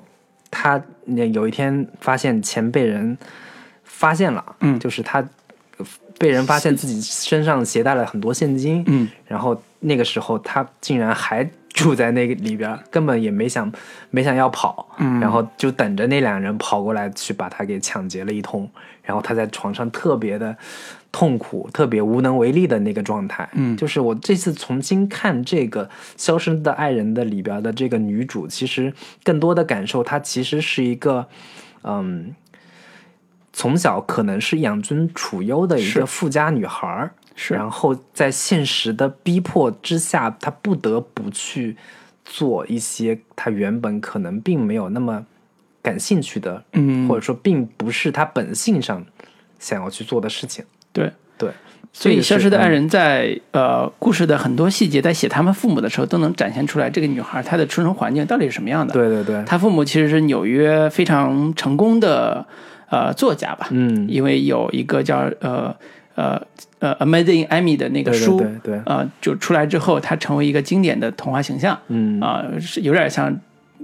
[0.51, 3.17] 他有一天发现钱被人
[3.97, 5.21] 发现了，嗯就是他
[5.79, 5.87] 呃
[6.19, 13.73] 被人发现自己身上携带了很多现金，嗯然后那个时候他竟然还住在那个里边儿，根本也没想
[14.11, 18.69] 没想要跑，嗯然后就等着那两人跑过来去把他给抢劫了一通，
[19.03, 20.55] 然后他在床上特别的
[21.11, 23.49] 痛苦，特别无能为力的那个状态。
[23.55, 25.87] 嗯就是我这次重新看这个
[26.19, 28.93] 《消失的爱人》的里边的这个女主，其实
[29.25, 31.27] 更多的感受，她其实是一个，
[31.83, 32.35] 嗯。
[33.59, 41.75] 从小可能是养尊处优的一个富家女孩儿，是然后在现实的逼迫之下，她不得不去
[42.23, 45.25] 做一些她原本可能并没有那么
[45.81, 49.03] 感兴趣的，嗯或者说并不是她本性上
[49.59, 50.63] 想要去做的事情。
[50.93, 51.11] 对。
[51.39, 51.51] 对，
[51.93, 62.47] 所以《消失的爱嗯人在》呃故事的很多细节，在写他们父母的时候，都能展现出来这个女孩她的出生环境到底是什么样的。，对对对，她父母其实是纽约非常成功的
[62.91, 65.75] 呃作家吧，嗯，因为有一个叫呃
[66.15, 66.41] 呃
[66.79, 68.81] 呃《Amazing Amy》的那个对对书，对对。
[68.87, 72.21] 呃，就出来之后，她成为一个经典的童话形象嗯。
[72.21, 73.35] 啊、是有点像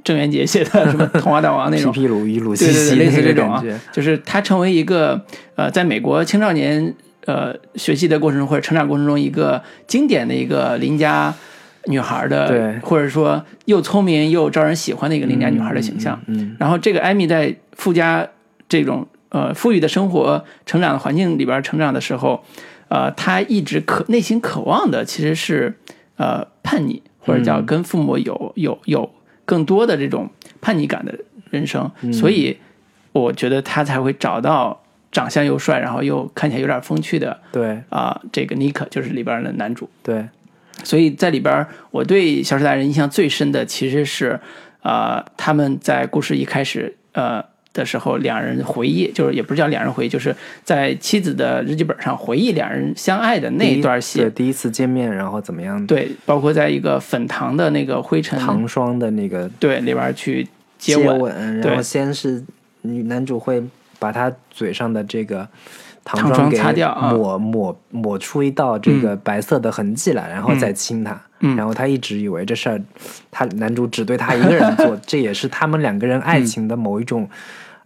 [0.05, 1.91] 郑渊洁写的什么《童话大王》那种。
[1.93, 2.01] 皮。
[2.03, 5.25] 皮鲁伊鲁西对对对，类西那个似这种啊，，就是他成为一个
[5.57, 6.95] 呃，在美国青少年
[7.27, 11.33] 呃学习的过程中或者成长过程中一个经典的一个邻家
[11.87, 12.79] 女孩的，对。
[12.81, 16.21] 或者说又聪明又招人喜欢的一个邻家女孩的形象。
[16.27, 18.27] 嗯然后这个艾米在富家
[18.73, 22.43] 这种呃富裕的生活成长的环境里边成长的时候，
[22.89, 25.79] 呃，他一直渴内心渴望的其实是
[26.17, 29.11] 呃叛逆，或者叫跟父母有有有
[29.45, 30.31] 更多的这种
[30.63, 31.19] 叛逆感的
[31.51, 32.57] 人生，所以
[33.13, 37.79] 我觉得他才会找到长相又帅，然后又看起来有点风趣的对。
[37.91, 39.87] 啊、这个尼克，就是里边的男主。
[40.03, 40.27] 对，
[40.83, 44.41] 所以在里边，我对《小时代人》印象最深的其实是，
[44.81, 54.21] 呃，他们在故事一开始，呃的时候，两人回忆，就是也不是叫两人回忆，就是在妻子的日记本上回忆两人相爱的那一一段戏。
[54.21, 54.31] 对，。
[54.31, 55.87] 第一次见面，然后怎么样？
[55.87, 60.45] 对，包括在一个粉糖的那个灰尘糖霜的那个对里边去
[60.79, 62.43] 接接吻，然后先是
[62.83, 63.63] 女男主会
[63.99, 65.49] 把他嘴上的这个
[66.05, 67.13] 糖糖霜给擦掉啊。
[67.13, 71.13] 抹抹抹出一道这个白色的痕迹来，然后再亲他。
[71.41, 71.57] 嗯。
[71.57, 72.81] 然后他一直以为这事儿，
[73.31, 77.29] 他男主只对他一个人做， 这也是他们两个人爱情的某一种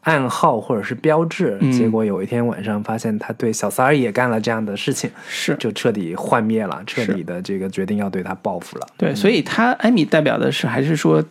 [0.07, 1.59] 暗号或者是标志。
[1.61, 1.71] 嗯。
[1.73, 5.55] 结果有一天晚上发现他对小三儿也干了这样的事情，是。
[5.57, 8.87] 就彻底幻灭了，彻底的这个决定要对他报复了。
[8.97, 11.23] 对，所以她艾米代表的是还是说，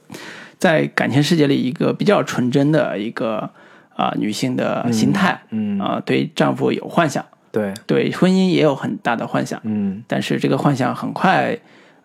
[0.60, 3.50] 在感情世界里一个比较纯真的一个
[3.96, 10.04] 啊、女性的心态，嗯啊、对丈夫有幻想，对，对婚姻也有很大的幻想，嗯。
[10.06, 11.58] 但是这个幻想很快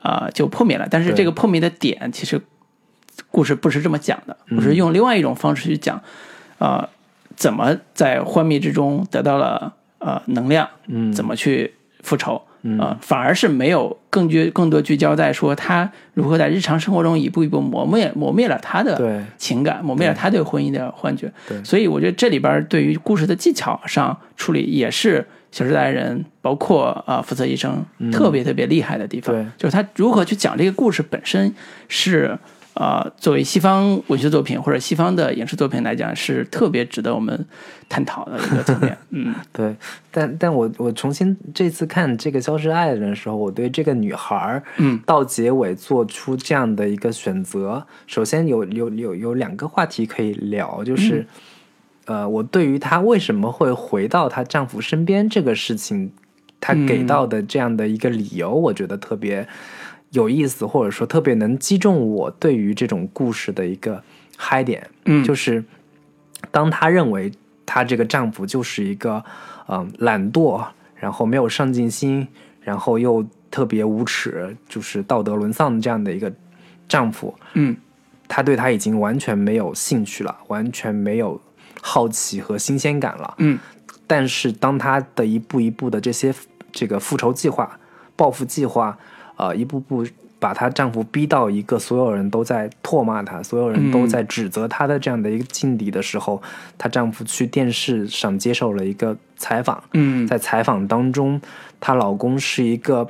[0.03, 0.87] 啊、就破灭了。
[0.89, 2.41] 但是这个破灭的点，其实
[3.31, 6.01] 故事不是这么讲的，我是用另外一种方式去讲，
[6.61, 6.88] 啊、
[7.35, 12.40] 怎么在幻灭之中得到了呃能量，嗯，怎么去复仇。
[12.62, 21.33] 嗯啊、反而是没有更聚更多聚焦在说他如何在日常生活中一步一步磨灭磨灭了他的对情感，磨灭了他对婚姻的幻觉。
[21.49, 31.55] 对所以我觉得这里边对于故事的技巧上处理也是《小时代》人，包括啊、呃福泽医生特别特别厉害的地方，对就是他如何去讲这个故事本身
[31.88, 32.38] 是。
[32.81, 37.47] 啊、作为西方文学作品或者西方的影视作品来讲，是特别值得我们
[37.90, 38.97] 探讨的一个层面。
[39.11, 39.35] 嗯。
[39.53, 39.77] 对，
[40.11, 51.27] 但但我我重新这次看这个《消失爱人》的时候，我对这个女孩儿，嗯，到结尾做出这样的一个选择，首先有有有有两个话题可以聊，就是，
[52.07, 56.11] 呃，我对于她为什么会回到她丈夫身边这个事情，
[56.59, 59.47] 她给到的这样的一个理由，我觉得特别
[60.11, 64.03] 有意思，或者说特别能击中我对于这种故事的一个
[64.37, 64.88] 嗨点。
[65.05, 65.64] 嗯，就是
[66.51, 67.33] 当她认为
[67.64, 69.25] 她这个丈夫就是一个
[69.68, 72.27] 嗯、懒惰，然后没有上进心，
[72.61, 76.33] 然后又特别无耻，就是道德沦丧这样的一个
[76.88, 77.77] 丈夫，嗯
[78.27, 81.40] 她对他已经完全没有兴趣了，完全没有
[81.81, 83.35] 好奇和新鲜感了。
[83.38, 83.59] 嗯
[84.09, 86.35] 但是当她的一步一步的这些
[86.73, 87.79] 这个复仇计划、
[88.16, 88.99] 报复计划，
[89.40, 90.05] 呃，一步步
[90.38, 96.42] 把她丈夫逼到一个所有人都在唾骂她、所有人都在指责她的这样的一个境地的时候，
[96.76, 100.26] 她丈夫去电视上接受了一个采访，嗯。
[100.26, 101.40] 在采访当中，
[101.81, 103.07] 她老公是一个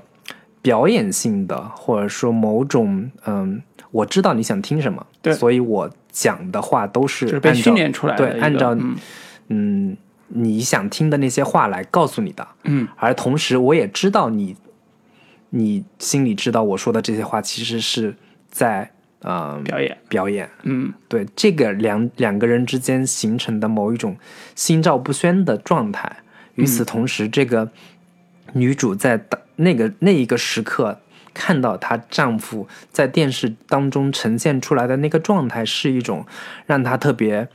[0.62, 8.96] 表演性的，或者说某种嗯，我知道你想听什么，对所以我讲的话都是是被按照训练出来的对，按照嗯。
[9.48, 9.96] 嗯
[10.32, 12.86] 你想听的那些话来告诉你的，嗯。
[12.96, 14.54] 而同时我也知道你，
[15.50, 18.14] 你心里知道我说的这些话其实是
[18.48, 20.92] 在呃表演，表演，嗯。
[21.08, 24.16] 对这个两两个人之间形成的某一种
[24.54, 26.10] 心照不宣的状态。
[26.54, 27.70] 与此同时，这个
[28.52, 30.98] 女主在当那个那一个时刻
[31.32, 36.26] 看到她丈夫在电视当中呈现出来的那个状态，是一种
[36.66, 37.48] 让她特别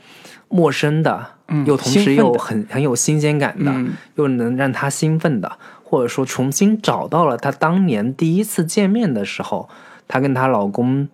[0.48, 3.92] 陌生的，嗯又同时又很很有新鲜感的，嗯。
[4.16, 9.68] 又能让她兴奋的，或者说重新找到了她当年第一次见面的时候，
[10.08, 11.08] 她跟她老公，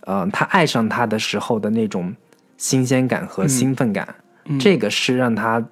[0.00, 2.16] 呃，她爱上他的时候的那种
[2.56, 4.14] 新鲜感和兴奋感，
[4.46, 5.62] 嗯这个是让她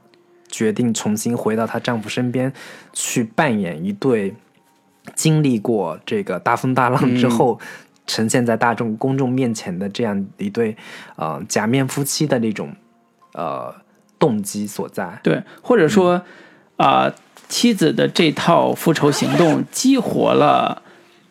[0.49, 2.53] 决定重新回到她丈夫身边
[2.93, 4.35] 去扮演一对
[5.15, 7.59] 经历过这个大风大浪之后。
[8.05, 10.77] 呈现在大众公众面前的这样一对，
[11.15, 12.75] 呃，假面夫妻的那种，
[13.33, 13.73] 呃，
[14.19, 15.21] 动机所在。
[15.23, 16.21] 对，或者说
[16.77, 17.11] 啊、
[17.53, 20.81] 妻子的这套复仇行动激活了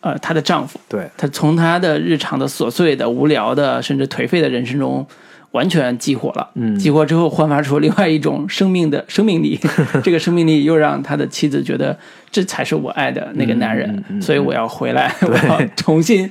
[0.02, 5.06] 呃她的丈夫，对，她从她的日常的琐碎的、无聊的，甚至颓废的人生中。
[5.52, 6.80] 完全激活了，嗯。
[6.80, 9.60] 激活之后焕发出另外一种生命的 生命力，
[10.02, 11.98] 这个生命力又让他的妻子觉得
[12.32, 16.30] 这才是我爱的那个男人，嗯嗯嗯所以我要回来，我要重新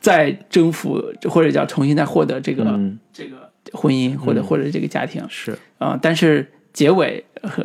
[0.00, 2.98] 再征服，或者叫重新再获得这个、嗯。
[3.12, 3.36] 这个
[3.74, 5.22] 婚姻，或者、或者这个家庭。
[5.28, 7.62] 是，啊、但是结尾和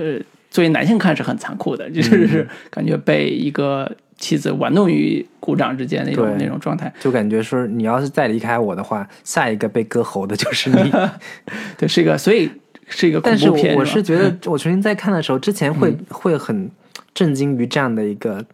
[0.51, 6.93] 作为男性看是很残酷的，嗯 就是感觉被一个妻子玩弄于股掌之间那种那种状态。
[6.99, 10.91] 就感觉说，你要是再离开我的话，下一个被割喉的就是你。
[11.77, 12.51] 对，是一个，所以
[12.87, 13.75] 是一个恐但是我怖片。
[13.75, 16.69] 我是是觉得，我重新再看的时候，之前会、会很
[17.13, 18.45] 震惊于这样的一个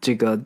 [0.00, 0.40] 这个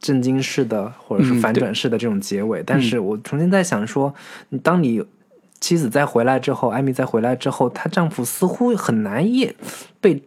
[0.00, 2.62] 震惊式的或者是反转式的这种结尾。
[2.64, 4.14] 但是我重新在想说，
[4.62, 5.04] 当你
[5.60, 9.54] 妻子再回来之后，艾米再回来之后，她丈夫似乎很难也
[10.00, 10.22] 被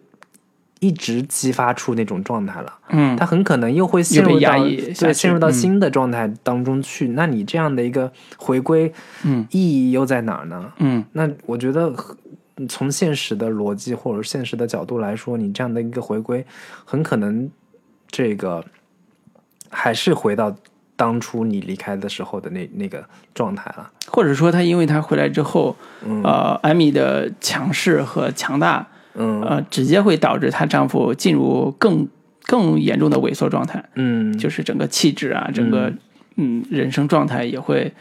[0.80, 2.74] 一直激发出那种状态了。
[2.90, 7.10] 嗯，他很可能又会陷入到压抑对陷入到嗯新的状态当中去。
[7.10, 8.92] 那你这样的一个回归，
[9.24, 10.74] 嗯，意义又在哪儿呢？
[10.80, 11.94] 嗯那我觉得
[12.68, 16.44] 从现实的逻辑或者现实的角度来说，你这样的一个回归，
[16.84, 17.50] 很可能
[18.10, 18.66] 这个
[19.70, 20.54] 还是回到
[21.02, 23.90] 当初你离开的时候的那那个状态了。
[24.08, 25.76] 或者说他因为他回来之后，
[26.24, 29.42] 呃，艾米的强势和强大，嗯。
[29.42, 32.08] 呃，直接会导致她丈夫进入更
[32.44, 35.92] 更严重的萎缩状态，嗯，就是整个气质啊，整个
[36.36, 36.64] 嗯。
[36.70, 37.92] 人生状态也会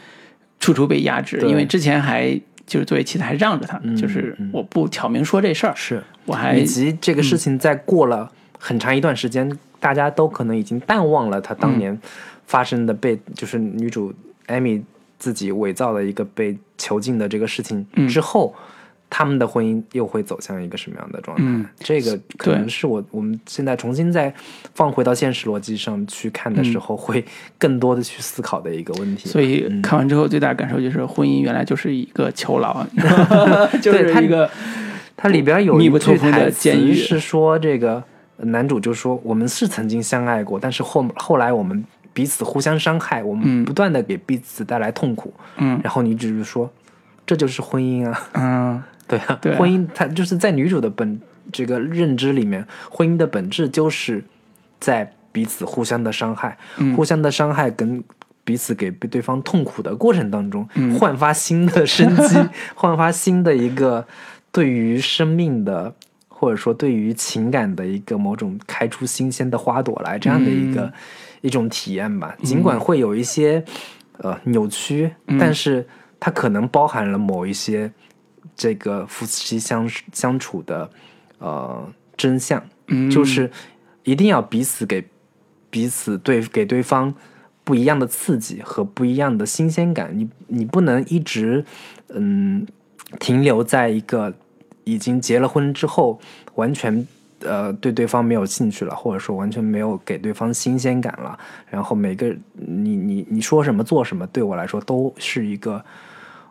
[0.59, 4.51] 处处被压制，因为之前还就是作为妻子还让着他，嗯就是嗯。
[4.53, 6.03] 我不挑明说这事儿，是。
[6.25, 11.99] 我还以及这个事情在过了很长一段时间，大家都可能已经淡忘了他当年
[12.51, 14.13] 发生的被、就是女主
[14.47, 14.83] 艾米
[15.17, 18.53] 自己伪造的一个被囚禁的这个事情之后。
[19.13, 21.43] 他们的婚姻又会走向一个什么样的状态？
[21.45, 24.33] 嗯这个可能是我我们现在重新再
[24.73, 27.21] 放回到现实逻辑上去看的时候，会
[27.57, 29.27] 更多的去思考的一个问题。
[29.27, 32.87] 嗯所以嗯看完之后最大感受就是婚姻原来就是一个囚牢，
[33.83, 34.49] 就对它是一个
[35.17, 38.01] 它里边有密一句台词是说，这个
[38.37, 41.83] 男主就说：“我们是曾经相爱过，但是后后来我们
[42.13, 43.65] 彼此互相伤害，我们嗯。
[43.65, 45.33] 不断的给彼此带来痛苦。
[45.57, 45.79] 嗯。
[45.83, 46.71] 然后女主就说
[47.25, 48.83] ：“这就是婚姻啊，嗯。
[49.07, 49.57] 对啊，对啊。
[49.57, 51.19] 婚姻它就是在女主的本
[51.51, 54.23] 这个认知里面，婚姻的本质就是
[54.79, 56.95] 在彼此互相的伤害，嗯。
[56.95, 58.03] 互相的伤害跟
[58.43, 60.95] 彼此给对方痛苦的过程当中，嗯。
[60.97, 62.37] 焕发新的生机，
[62.75, 64.05] 焕发新的一个
[64.51, 65.93] 对于生命的。
[66.43, 70.93] 或者说，对于情感的一个某种开出新鲜的花朵来，这样的一个、嗯
[71.41, 72.35] 一种体验吧。
[72.41, 73.63] 尽管会有一些
[74.19, 75.87] 呃扭曲，嗯但是
[76.19, 77.91] 它可能包含了某一些
[78.55, 80.89] 这个夫妻相相处的
[81.39, 83.51] 呃真相，嗯，就是
[84.03, 85.07] 一定要彼此给
[85.69, 87.13] 彼此对给对方
[87.63, 90.11] 不一样的刺激和不一样的新鲜感。
[90.17, 91.65] 你你不能一直
[92.09, 92.65] 嗯
[93.19, 94.33] 停留在一个
[94.83, 96.19] 已经结了婚之后
[96.55, 97.07] 完全。
[97.43, 101.37] 呃，对对方没有兴趣了，或者说完全没有给对方新鲜感了，
[101.69, 105.83] 然后每个你你你说什么做什么，对我来说都是一个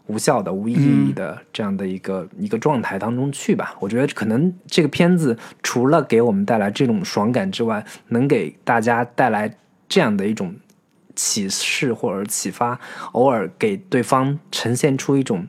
[0.07, 3.75] 无效的、无意义的这样的一个、一个状态当中去吧。
[3.79, 9.57] 我觉得可能这个片子除了给我们带来这种爽感之外，能给大家带来
[9.89, 10.55] 这样的一种
[11.15, 12.79] 启示或者启发，
[13.13, 15.47] 偶尔给对方呈现出一种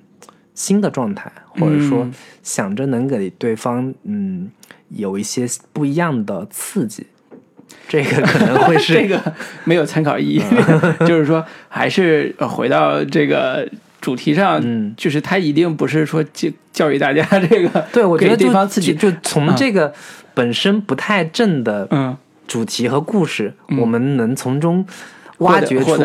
[0.54, 2.14] 新的状态，或者说嗯
[2.44, 4.52] 想着能给对方嗯
[4.96, 7.06] 有一些不一样的刺激。
[7.88, 9.22] 这个可能会是 这个
[9.66, 10.44] 没有参考意义，
[11.06, 13.68] 就是说还是呃回到这个
[14.00, 14.94] 主题上，嗯。
[14.96, 19.94] 就是他一定不是说教教育大家这个，对，我觉得给对方刺激，就就从这个
[20.34, 22.16] 本身不太正的嗯。
[22.48, 23.80] 主题和故事，嗯。
[23.80, 24.86] 我们能从中
[25.40, 25.98] 挖掘出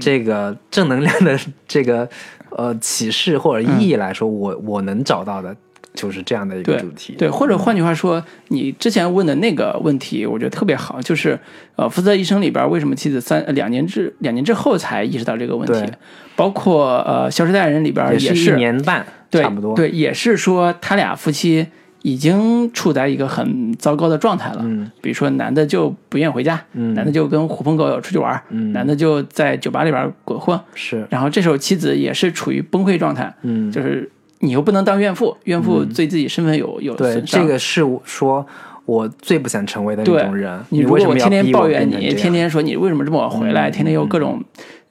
[0.00, 2.08] 这个正能量的这个
[2.50, 5.54] 呃启示或者意义来说，我我能找到的
[5.98, 7.16] 就是这样的一个主题。
[7.18, 11.36] 对，或者换句话说，你之前问的那个问题，我觉得特别好，就是
[11.74, 15.92] 呃，福斯特医生里边为什么妻子三呃两年之两年之后才意识到这个问题，
[16.36, 19.74] 包括呃《消失的爱人》里边也是一年半，对差不多。
[19.74, 21.66] 对，也是说他俩夫妻
[22.02, 24.60] 已经处在一个很糟糕的状态了。
[24.62, 34.08] 嗯比如说，男的就不愿意回家，嗯男的就跟狐朋狗友出去玩，嗯男的就在酒吧里边鬼混，是，然后这时候妻子也是处于崩溃状态，嗯，就是
[34.40, 37.42] 你又不能当怨妇，怨妇对自己身份有有对，损伤。
[37.42, 38.46] 这个是我说
[38.84, 40.58] 我最不想成为的那种人。
[40.70, 44.42] 你如果我天天抱怨你，天天说你为什么这么晚回来，嗯天天又各种，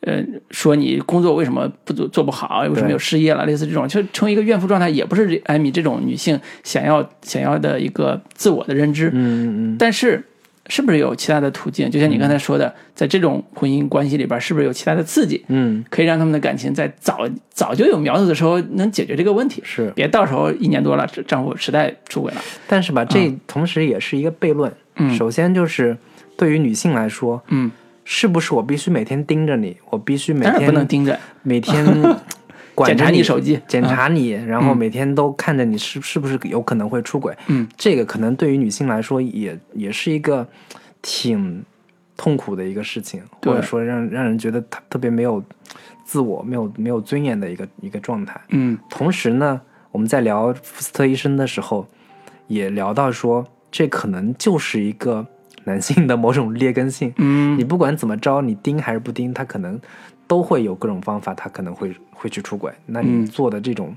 [0.02, 9.10] 呃，说你工作为什么不做做不好，为什么对有失业了，类似这种，就成为一个怨妇状态，也不是艾米这种女性想要想要的一个自我的认知。
[9.10, 10.24] 嗯嗯嗯，但是，
[10.70, 11.90] 是不是有其他的途径？
[11.90, 15.84] 就像你刚才说的，在这种婚姻关系里边，是不是有其他的刺激，嗯。
[15.90, 19.62] 可以让他们的感情在早早就有苗头的时候能解决这个问题？
[19.66, 22.42] 是，别到时候一年多了，这丈夫实在出轨了。
[22.68, 24.72] 但是吧，这同时也是一个悖论。
[24.96, 25.16] 嗯。
[25.16, 25.98] 首先就是
[26.36, 27.72] 对于女性来说，嗯，
[28.04, 31.86] 是不是我必须每天盯着你，我必须每天不能盯着，每天
[32.78, 37.36] 管检查你手机，检嗯查你，然后每天都看着你是是不是有可能会出轨。
[37.48, 40.48] 嗯，这个可能对于女性来说也也是一个
[41.02, 41.64] 挺
[42.16, 45.44] 痛苦的一个事情，或者说让让人觉得她特别没有
[46.06, 48.40] 自我、没有没有尊严的一个一个状态。
[48.50, 49.60] 嗯同时呢，
[49.92, 51.88] 我们在聊福斯特医生的时候，
[52.46, 55.26] 也聊到说，这可能就是一个
[55.64, 57.12] 男性的某种劣根性。
[57.18, 59.82] 嗯你不管怎么着，你盯还是不盯，他可能
[60.28, 62.72] 都会有各种方法，他可能会会去出轨。
[62.88, 63.96] 那你嗯做的这种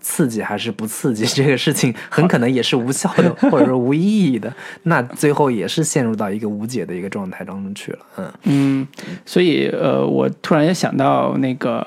[0.00, 4.00] 刺激还是不刺激， 这个事情很可能也是无效的， 或者说无意
[4.32, 4.52] 义的。
[4.84, 7.98] 那最后也是陷入到一个无解的一个状态当中去了。
[8.16, 8.88] 嗯嗯，
[9.26, 11.86] 所以呃，我突然也想到那个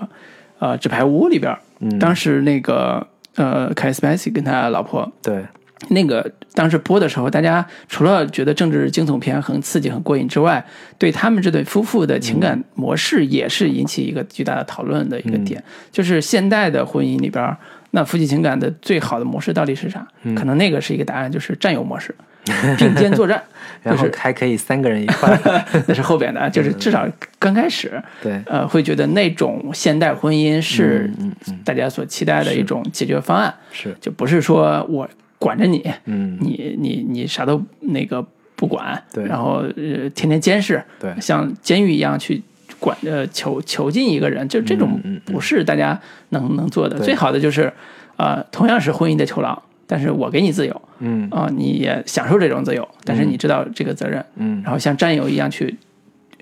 [0.59, 3.05] 呃《纸牌屋》里边儿，嗯，当时那个
[3.35, 5.43] 呃凯斯麦西跟他老婆对，
[5.89, 10.63] 那个当时播的时候，大家除了觉得政治惊悚片很刺激、很过瘾之外，
[10.97, 15.63] 对他们这对夫妇的情感模式也是引起一个巨大的讨论的一个点。
[15.91, 17.55] 就是现代的婚姻里边，
[17.91, 20.05] 那夫妻情感的最好的模式到底是啥？
[20.35, 22.13] 可能那个是一个答案，就是战友模式，
[22.77, 23.41] 并肩作战。
[23.83, 25.39] 然后就是还可以三个人一块。
[25.87, 27.07] 那是后边的啊，就是至少
[27.37, 31.07] 刚开始，对，呃，会觉得那种现代婚姻是
[31.63, 35.07] 大家所期待的一种解决方案，是，就不是说我
[35.45, 38.25] 管着你，嗯，你你你啥都那个
[38.55, 41.13] 不管，对然后呃天天监视，对。
[41.21, 42.41] 像监狱一样去
[42.79, 46.97] 管呃囚囚禁一个人，就这种不是大家能能做的。
[46.97, 47.71] 最好的就是，
[48.17, 51.29] 呃，同样是婚姻的囚牢，但是我给你自由嗯。
[51.29, 54.63] 啊、你也享受这种自由，但是你知道这个责任，嗯。
[54.63, 55.77] 然后像战友一样去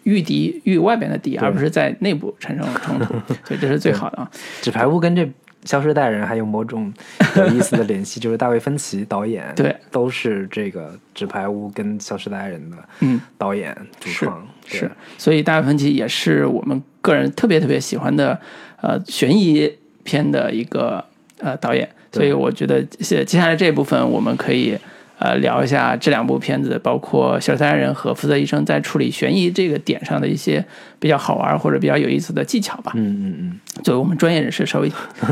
[0.04, 4.32] 御敌御外边的敌，而不是在内部产生冲突， 所以这是最好的啊。
[4.62, 5.26] 纸牌屋跟这
[5.66, 6.94] 《消失的爱人》还有某种
[7.38, 18.40] 有意思的联系，就是大卫芬奇导演， 对，都是这个《纸牌屋》跟《消失的爱人》的嗯，导演主是创，对是，所以大卫芬奇也是我们个人特别特别喜欢的
[18.82, 19.72] 呃悬疑
[20.04, 21.04] 片的一个
[21.40, 24.78] 呃导演，所以我觉得接接下来这一部分我们可以
[25.24, 30.64] 呃聊一下这两部片子，包括《小三人》和《福泽医生》在处理悬疑这个点上的一些
[31.00, 32.92] 比较好玩或者比较有意思的技巧吧。
[32.96, 34.92] 嗯嗯嗯，作为我们专业人士，稍微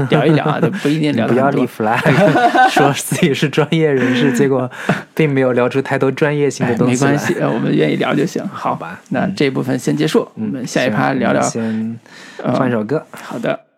[0.10, 2.00] 聊一聊啊，就不一定聊 不要立 flag，
[2.72, 4.72] 说自己是专业人士，结果
[5.14, 7.12] 并没有聊出太多专业性的哎，东西来。
[7.12, 8.42] 没关系，呃我们愿意聊就行。
[8.48, 11.42] 好吧那这一部分先结束，我们下一趴聊聊。
[11.42, 12.00] 先
[12.42, 13.06] 呃放一首歌。
[13.12, 13.71] 好的。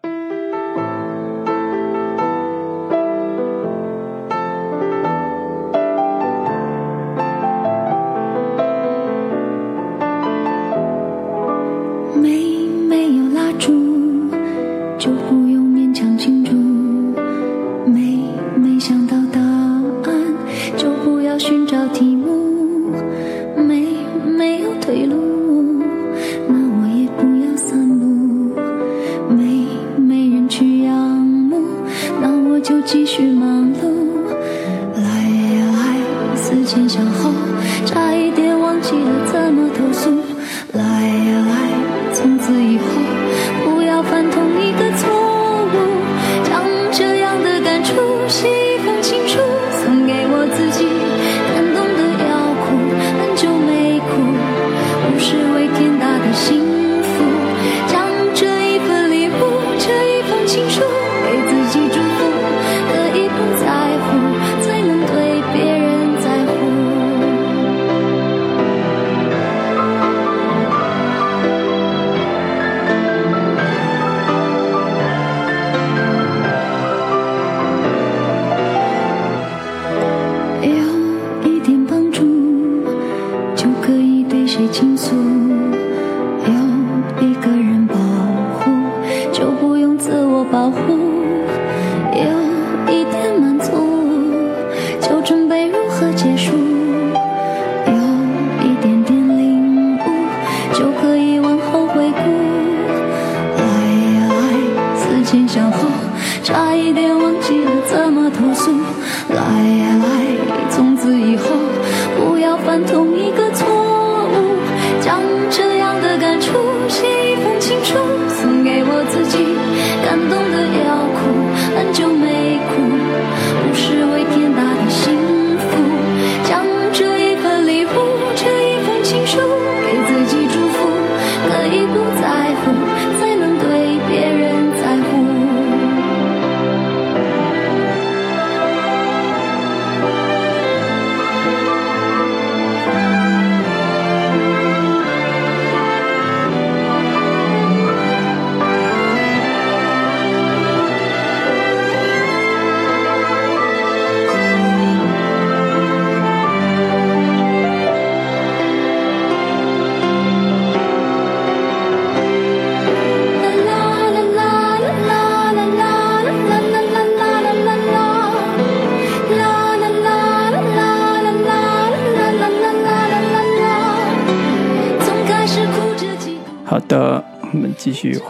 [32.86, 33.93] 继续忙碌。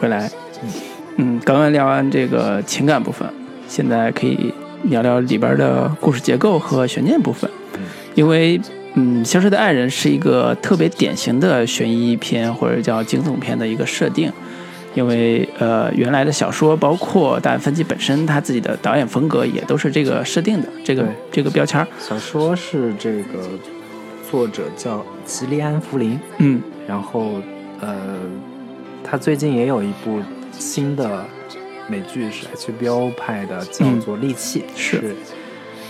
[0.04, 0.30] 回来。
[1.16, 3.26] 嗯，刚刚聊完这个情感部分，
[3.70, 7.50] 现在可以聊聊里边的故事结构和悬念部分。
[8.14, 8.60] 因为，
[8.96, 14.30] 嗯，《消失的爱人》是一个特别典型的悬疑片或者叫惊悚片的一个设定。
[14.94, 21.88] 因为，呃，原来的小说包括大分级本身，他自己的导演风格也都是这个设定的，这个这个标签儿。
[21.98, 23.48] 小说是这个
[24.30, 27.42] 作者叫吉利安·福林，嗯然后
[27.80, 27.96] 呃，
[29.04, 31.26] 他最近也有一部新的
[31.88, 35.16] 美剧是 HBO 拍的，叫做《利器》，嗯是。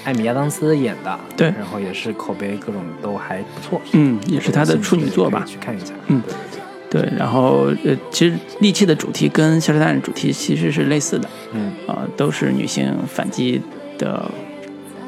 [0.06, 1.48] 艾米亚当斯演的，对。
[1.52, 5.44] 然后也是口碑各种都还不错，嗯，也是他的处女作吧。
[5.46, 6.22] 去看一下，嗯。
[6.22, 7.10] 对对对。
[7.10, 11.72] 对，然后呃，其实利器的主题跟《消失的爱人》主题其实是类似的，嗯。
[11.88, 13.62] 啊、都是女性反击
[13.98, 14.30] 的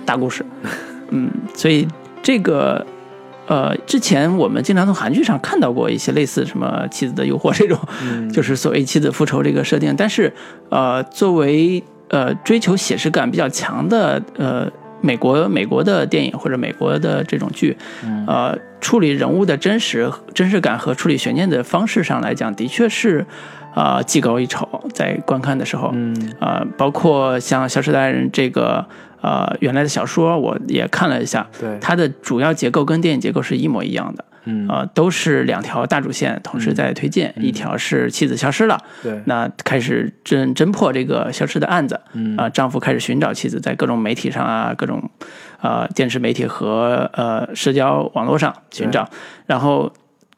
[0.05, 0.45] 大故事，
[1.11, 1.85] 嗯，所以
[2.23, 2.85] 这个
[3.47, 8.29] 呃，之前我们经常从韩剧上看到过一些类似什么《妻子的诱惑》这种，嗯。
[8.31, 10.33] 就是所谓妻子复仇这个设定，但是
[10.69, 14.71] 呃，作为呃追求写实感比较强的呃
[15.01, 18.25] 美国美国的电影或者美国的这种剧，嗯。
[18.25, 23.25] 呃，处理人物的真实真实感和处理悬念的方式上来讲，的确是
[23.73, 26.33] 啊、呃技高一筹，在观看的时候，嗯。
[26.39, 28.85] 啊，包括像《消失的爱人》这个
[29.25, 34.67] 呃原来的小说，我也看了一下，对，它的主要结构跟电影结构是一模一样的，嗯。
[34.67, 42.37] 啊、都是两条大主线同时在推进，一条是妻子消失了，对，那开始侦侦破这个消失的案子，嗯。
[42.37, 45.09] 啊、丈夫开始寻找妻子，在各种媒体上啊，各种
[45.61, 49.09] 呃电视媒体和呃社交网络上寻找，
[49.47, 49.91] 然后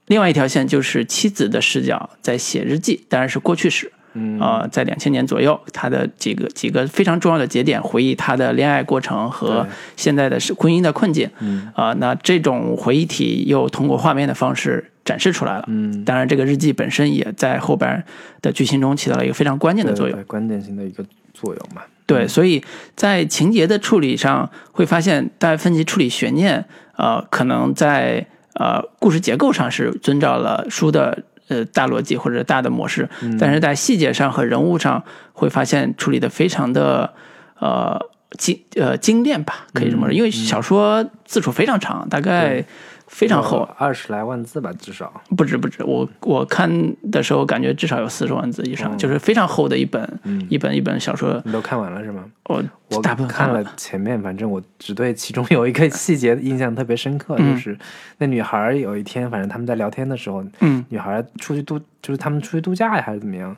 [0.06, 15.66] 另外一条线就是妻子的视角在写日记，当然是过去式，嗯啊、在两千年左右，他的几个几个非常重要的节点，回忆他的恋爱过程和现在的是婚姻的困境，嗯啊、那这种回忆体又通过画面的方式展示出来了。
[15.68, 18.04] 嗯当然，这个日记本身也在后边
[18.42, 20.24] 的剧情中起到了一个非常关键的作用。
[20.24, 22.64] 关键性的一个作用嘛，对，所以
[22.96, 33.08] 在情节的处理上，会发现大卫芬奇处理悬念，呃，可能在呃故事结构上是遵照了书的呃大逻辑或者大的模式，
[33.40, 37.14] 但是在细节上和人物上，会发现处理的非常的
[37.60, 38.00] 呃
[38.38, 42.64] 精呃精炼吧，可以这么说，因为小说字数非常长，大概
[43.08, 46.70] 非常厚，二十来万字吧，至少，不止不止，我我看
[47.12, 51.42] 的时候感觉至少有四十万字以上，就是非常厚的一本、一本一本小说。
[51.46, 52.26] 你都看完了是吗？
[52.46, 53.74] 我我大部分看了了。
[53.78, 57.54] 前面，反正我只对其中有一个细节印象特别深刻，嗯。
[57.54, 57.78] 就是
[58.18, 60.86] 那女孩儿有一天，反正他们在聊天的时候，嗯。
[60.90, 63.56] 女孩儿出去度，就是他们出去度假呀，还是怎么样，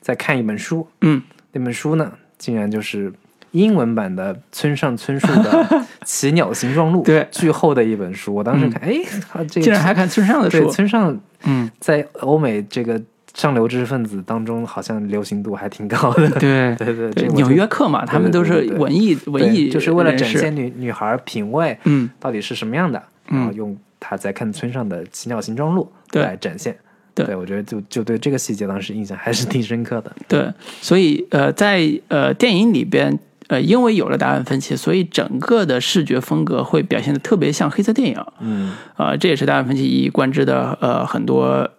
[0.00, 1.22] 在看一本书，嗯，
[1.52, 3.12] 那本书呢，竟然就是
[3.52, 5.50] 英文版的村上春树的
[6.04, 8.34] 《奇鸟形状录》，对巨厚的一本书。
[8.34, 13.00] 我当时看，哎、他这个竟然还看村上的对书，村上嗯，在欧美这个
[13.34, 16.28] 上流知识分子当中，好像流行度还挺高的。
[16.32, 26.76] 对对 对，纽约客嘛，他们都是文艺文艺，就是为了展现女女孩品味嗯，到底是什么样的，然后用他在看村上的《奇鸟形状录》对来展现。
[27.14, 30.12] 对我觉得就就对这个细节当时印象还是挺深刻的。
[30.28, 33.18] 对，所以呃，在呃电影里边。
[33.48, 38.24] 呃，因为有了答案分歧，所以整个的视觉风格会表现的特别像黑色电影。
[38.40, 41.70] 嗯啊、这也是答案分歧一以贯之的呃很多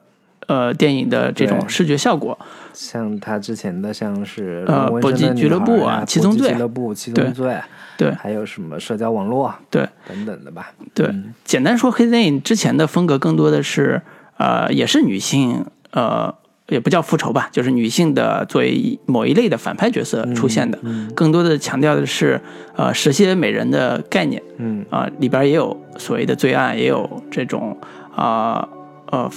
[0.47, 2.37] 呃电影的这种视觉效果。
[2.73, 7.55] 像他之前的像是呃搏击俱乐部啊七宗罪俱乐部、七宗罪，
[7.97, 10.71] 对还有什么社交网络对等等的吧。
[10.95, 14.01] 对，嗯简单说，黑色电影之前的风格更多的是
[14.37, 16.33] 呃，也是女性呃。
[16.69, 22.39] 也不叫复仇吧，就是女性的作为某一类的反派角色出现的，嗯更多的强调的是
[22.75, 27.75] 呃蛇蝎美人的概念，嗯啊、里边也有所谓的罪案，也有这种
[28.15, 28.67] 啊
[29.11, 29.29] 呃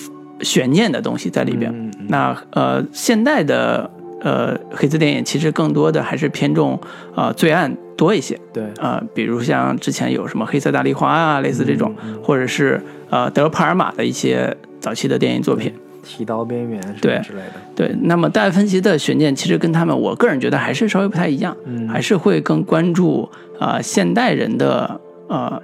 [0.42, 1.72] 悬念的东西在里边。
[1.72, 6.78] 嗯嗯那呃，现代的呃黑色电影其实更多的还是偏重
[7.14, 8.38] 呃罪案多一些。
[8.52, 15.72] 对，呃，比如像之前有什么黑色大丽花啊，类似这种，嗯或者是呃德帕尔玛的一些早期的电影作品。
[16.02, 17.52] 剃刀边缘什对么之类的。
[17.74, 23.28] 对，那么戴芬奇的悬念其实跟他们，我个人觉得还是稍微不太一样，嗯还是会更关注
[23.58, 25.62] 啊、呃现代人的呃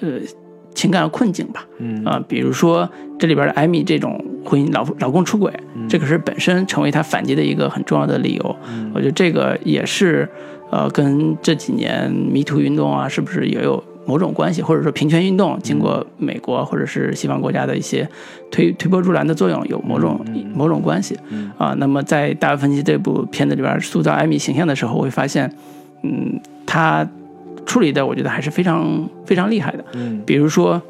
[0.00, 0.18] 呃
[0.74, 1.66] 情感困境吧。
[1.78, 8.56] 嗯啊、比如说这里边的艾米这种婚姻老老公出轨，嗯这个是本身成为他反击的一个很重要的理由。
[8.94, 10.28] 我觉得这个也是
[10.70, 18.08] 呃跟这几年迷途运动啊，是不是也有某种关系，或者说平权运动经过美国或者是西方国家的一些
[18.50, 21.18] 推推波助澜的作用有某种、某种关系
[21.58, 25.52] 啊、那么在大卫芬奇这部片子里边塑造艾米形象的时候，我会发现，
[26.02, 27.06] 嗯，他
[27.66, 29.84] 处理的我觉得还是非常非常厉害的。
[29.94, 30.22] 嗯。
[30.24, 30.80] 比如说，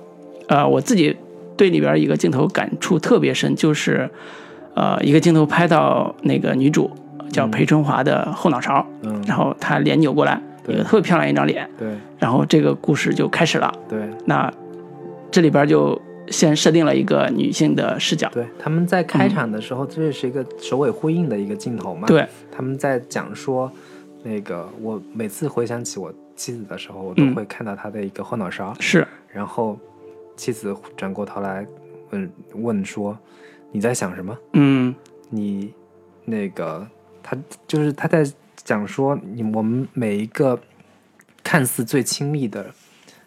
[0.49, 1.17] 呃，我自己
[1.57, 4.11] 对里边一个镜头感触特别深，就是，
[4.75, 6.91] 呃，一个镜头拍到那个女主
[7.31, 9.23] 叫裴春华的后脑勺，嗯。
[9.27, 10.39] 然后她脸扭过来，
[10.73, 11.89] 一对个特别漂亮一张脸，对
[12.19, 13.73] 然后这个故事就开始了。
[13.89, 14.53] 对那
[15.31, 23.71] 这里边就先设定了一个女性的视角，对，他们在开场的时候，这是一个首尾呼应的一个镜头嘛？，对，他们在讲说，
[24.23, 29.79] 那个我每次回想起我妻子的时候，我都嗯会看到她的一个后脑勺，是，然后
[30.37, 31.67] 妻子转过头来
[32.11, 33.17] 问问说
[33.71, 34.37] ：“你在想什么？
[34.55, 34.95] 嗯
[35.29, 35.73] 你
[36.25, 36.87] 那个
[37.23, 37.37] 他
[37.67, 38.25] 就是他在
[38.67, 40.61] 讲说，你我们每一个
[41.45, 42.75] 看似最亲密的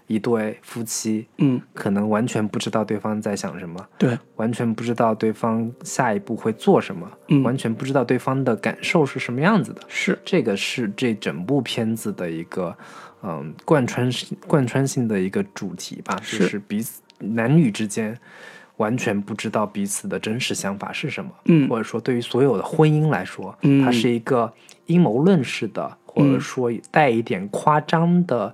[0.07, 7.41] 一对夫妻，嗯，可能完全不知道对方在想什么，对，完全不知道对方下一步会做什么，嗯。
[7.41, 9.81] 完全不知道对方的感受是什么样子的。
[9.87, 12.77] 是，这个是这整部片子的一个
[13.23, 14.11] 嗯贯穿
[14.45, 18.19] 贯穿性的一个主题吧，就是是彼此男女之间
[18.79, 21.69] 完全不知道彼此的真实想法是什么，嗯。
[21.69, 23.83] 或者说对于所有的婚姻来说，嗯。
[23.83, 24.51] 它是一个
[24.87, 28.53] 阴谋论式的，或者说带一点夸张的，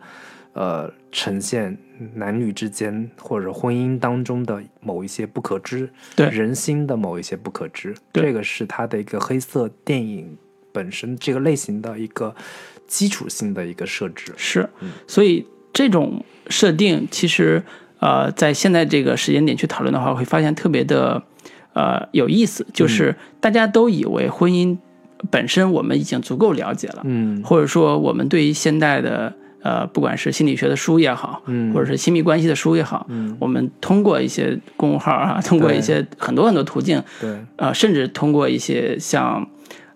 [0.53, 1.77] 呃，呈现
[2.15, 6.27] 男女之间或者婚姻当中的某一些不可知，对。
[6.29, 10.35] 人心的某一些不可知，这个是它的一个黑色电影
[10.73, 12.35] 本身这个类型的一个
[12.87, 14.33] 基础性的一个设置。
[14.35, 14.67] 是，
[15.07, 17.63] 所以这种设定其实
[18.05, 21.23] 呃，在现在这个时间点去讨论的话，会发现特别的
[21.73, 24.77] 呃有意思，就是大家都以为婚姻
[25.31, 27.41] 本身我们已经足够了解了，嗯。
[27.43, 29.33] 或者说我们对于现代的
[29.63, 31.73] 呃，不管是心理学的书也好，嗯。
[31.73, 33.35] 或者是亲密关系的书也好，嗯。
[33.39, 39.47] 我们通过一些公众号啊，通过一些很多很多途径，对，呃，甚至通过一些像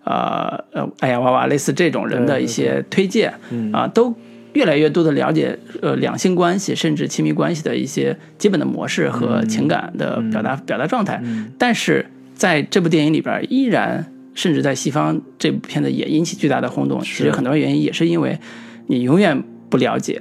[0.02, 3.70] 呃呃哎呀娃娃类似这种人的一些推荐嗯。
[3.72, 4.12] 啊、都
[4.52, 11.20] 越来越多的了解呃两性关系甚至亲密关系的一些基本的模式和情感的表达、表达状态。
[11.24, 17.00] 嗯但是在这部电影里边，依然甚至在西方这部片子也引起巨大的轰动。
[17.00, 18.38] 其实很多原因也是因为
[18.86, 20.20] 你永远不了解。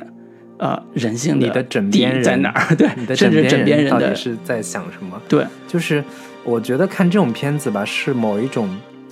[0.58, 2.76] 呃，人性你的枕边人在哪儿？
[2.76, 5.18] 对你，的甚至枕边人到底是在想什么？
[5.30, 6.04] 对，就是
[6.44, 8.68] 我觉得看这种片子吧，是某一种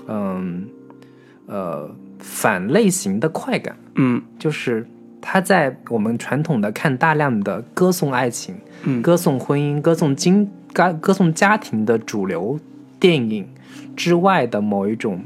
[0.09, 0.68] 嗯
[1.45, 1.89] 呃
[2.20, 4.86] 反类型的快感，嗯就是
[5.22, 9.01] 他在我们传统的看大量的歌颂爱情、嗯。
[9.01, 12.59] 歌颂婚姻、歌颂经歌歌颂家庭的主流
[12.99, 13.47] 电影
[13.95, 15.22] 之外的某一种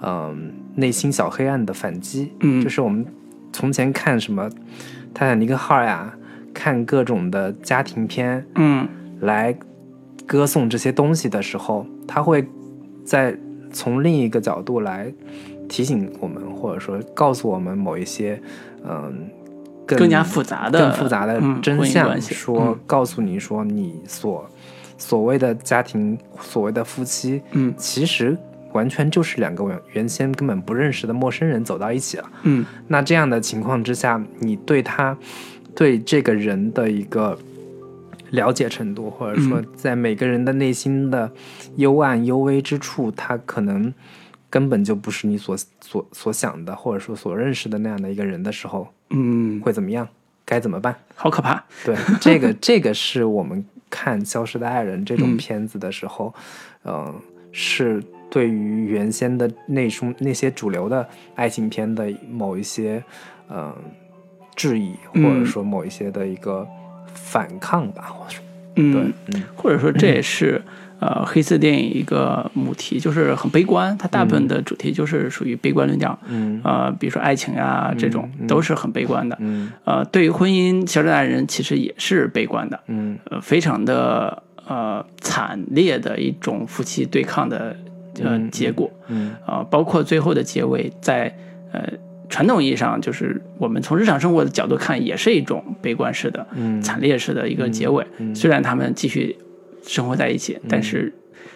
[0.00, 2.62] 嗯内心小黑暗的反击，嗯。
[2.62, 3.04] 就是我们
[3.52, 4.48] 从前看什么
[5.12, 6.14] 《泰坦尼克号》呀，
[6.54, 8.88] 看各种的家庭片，嗯。
[9.20, 9.56] 来
[10.26, 12.46] 歌颂这些东西的时候，他会
[13.02, 13.34] 在
[13.72, 15.10] 从另一个角度来
[15.68, 18.40] 提醒我们，或者说告诉我们某一些
[18.84, 19.28] 嗯
[19.86, 22.78] 更更加复杂的更复杂的嗯真相，说、嗯。
[22.86, 24.48] 告诉你说你所
[24.98, 27.72] 所谓的家庭，所谓的夫妻，嗯。
[27.76, 28.36] 其实
[28.72, 32.30] 完全就是两个原原先根本不认识的陌生人走到一起了。
[32.42, 32.64] 嗯。
[32.88, 35.16] 那这样的情况之下，你对他
[35.74, 37.38] 对这个人的一个
[38.30, 41.30] 了解程度，或者说在每个人的内心的
[41.76, 43.92] 幽暗幽微之处，他可能
[44.48, 50.08] 根本就不是你所所所想的，或者说所认识的那样的一个人的时候，嗯，会怎么样？
[50.44, 50.94] 该怎么办？
[51.14, 51.64] 好可怕。
[51.84, 56.32] 对，这个这个是我们看《消失的爱人》这种嗯片子的时候，
[56.84, 57.12] 嗯、
[57.50, 63.02] 是对于原先的那种那些主流的爱情片的某一些
[63.50, 63.74] 嗯、
[64.54, 66.64] 质疑，或嗯者说某一些的一个
[67.12, 68.44] 反抗吧，或者说
[68.76, 70.62] 对或者说这也是
[70.98, 76.60] 呃黑色电影一个母题，就是很悲观，它大部分的主题就是属于悲观论调，嗯。
[76.64, 78.46] 呃，比如说爱情呀、这种嗯。
[78.46, 79.36] 都是很悲观的。
[79.40, 79.70] 嗯。
[79.84, 83.18] 呃，对于婚姻，《消失的爱人》其实也是悲观的，嗯。
[83.30, 87.76] 呃，非常的呃惨烈的一种夫妻对抗的
[88.22, 88.50] 呃嗯。
[88.50, 88.90] 结果。
[89.08, 89.34] 嗯。
[89.44, 91.36] 啊、包括最后的结尾，在
[91.72, 91.82] 呃
[92.28, 96.80] 传统意义上，就是我们从日常生活的角度看，也是一种悲观式的、嗯。
[96.80, 98.04] 惨烈式的一个结尾。
[98.18, 98.34] 嗯。
[98.34, 99.36] 虽然他们继续
[99.86, 101.12] 生活在一起，但是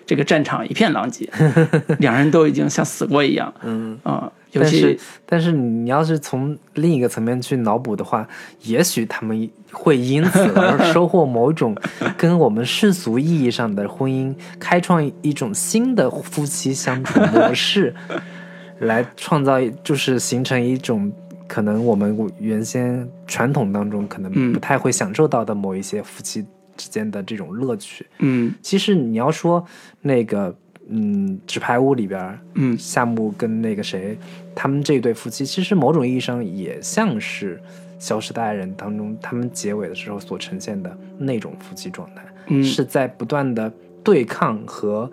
[0.06, 1.28] 这个战场一片狼藉，
[1.98, 3.52] 两人都已经像死过一样。
[3.62, 3.98] 嗯。
[4.02, 8.26] 啊、尤但是，但是你要是从另一个层面去脑补的话，
[8.62, 11.76] 也许他们会因此而收获某种
[12.16, 17.94] 跟我们世俗意义上的婚姻开创一种新的夫妻相处模式，
[18.80, 21.12] 来创造就是形成一种
[21.46, 26.44] 可能我们原先传统当中可能嗯不太会享受到的某一些夫妻
[26.80, 28.06] 之间的这种乐趣。
[28.20, 28.54] 嗯。
[28.62, 29.62] 其实你要说
[30.00, 30.56] 那个，
[30.88, 32.78] 嗯，纸牌屋里边，嗯。
[32.78, 34.16] 夏目跟那个谁，
[34.54, 37.58] 他们这对夫妻，其实某种意义上也像是
[37.98, 43.70] 《消失的爱人》当中他们结尾的时候所呈现的那种夫妻状态，嗯，是在不断的
[44.02, 45.10] 对抗和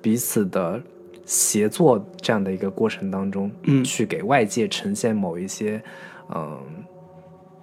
[0.00, 0.80] 彼此的
[1.26, 3.82] 协作这样的一个过程当中，嗯。
[3.82, 5.82] 去给外界呈现某一些，
[6.32, 6.58] 嗯，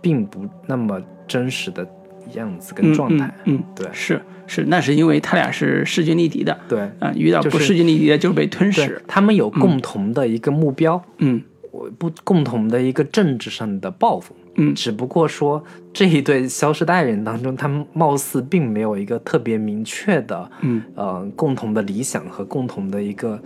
[0.01, 1.87] 并不那么真实的
[2.33, 3.33] 样子跟状态。
[3.45, 6.57] 嗯，嗯对是是，那是因为他俩是势均力敌的。
[6.67, 9.01] 对，啊、遇到不势均力敌的，就是被吞对噬。
[9.07, 15.61] 他们有共同的一个目标，嗯我不共同的一个政治上的抱负，嗯只不过说
[15.91, 23.37] 这一对消失的爱人当中，他们貌似并没有一个特别明确的，嗯呃，共同的理想和共同的一个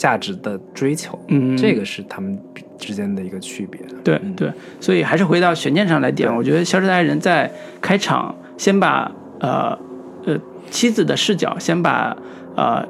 [0.00, 2.38] 价值的追求，嗯，这个是他们
[2.78, 3.78] 之间的一个区别。
[4.02, 9.78] 对对，所以还是回到悬念上来点，我觉得《消失的爱人》在开场先把呃
[10.24, 10.40] 呃
[10.70, 12.16] 妻子的视角，先把
[12.56, 12.82] 呃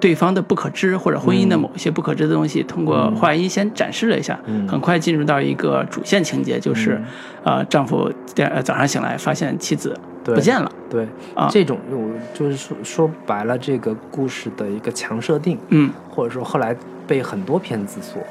[0.00, 4.66] 对方的不可知或者婚姻的某一些不可知的东西，通过话音先展示了一下，嗯。
[4.68, 7.00] 很快进入到一个主线情节，就是、
[7.44, 11.48] 呃丈夫第早上醒来发现妻子不见了，对，啊。
[11.50, 15.90] 这种我就是说说白了，这个故事的一个强设定，嗯。
[16.10, 16.76] 或者说后来
[17.06, 18.22] 被很多片子所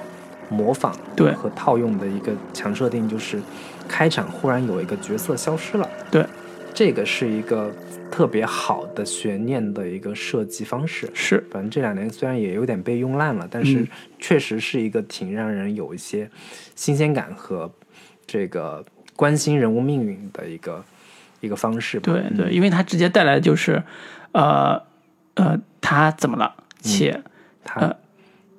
[0.50, 1.32] 模仿对。
[1.34, 3.40] 和套用的一个强设定，就是
[3.88, 5.90] 开场忽然有一个角色消失了。
[6.10, 6.26] 对，
[6.74, 7.70] 这个是一个
[8.12, 11.10] 特别好的悬念的一个设计方式。
[11.14, 11.44] 是。
[11.52, 13.88] 反正这两年虽然也有点被用烂了，但是嗯。
[14.20, 16.30] 确实是一个挺让人有一些
[16.76, 17.72] 新鲜感和
[18.26, 18.84] 这个
[19.16, 20.84] 关心人物命运的一个
[21.40, 22.12] 一个方式吧。
[22.12, 22.38] 对嗯。
[22.38, 23.82] 对，因为它直接带来的就是
[24.32, 24.82] 呃
[25.36, 27.22] 呃他怎么了，且、
[27.64, 27.96] 他呃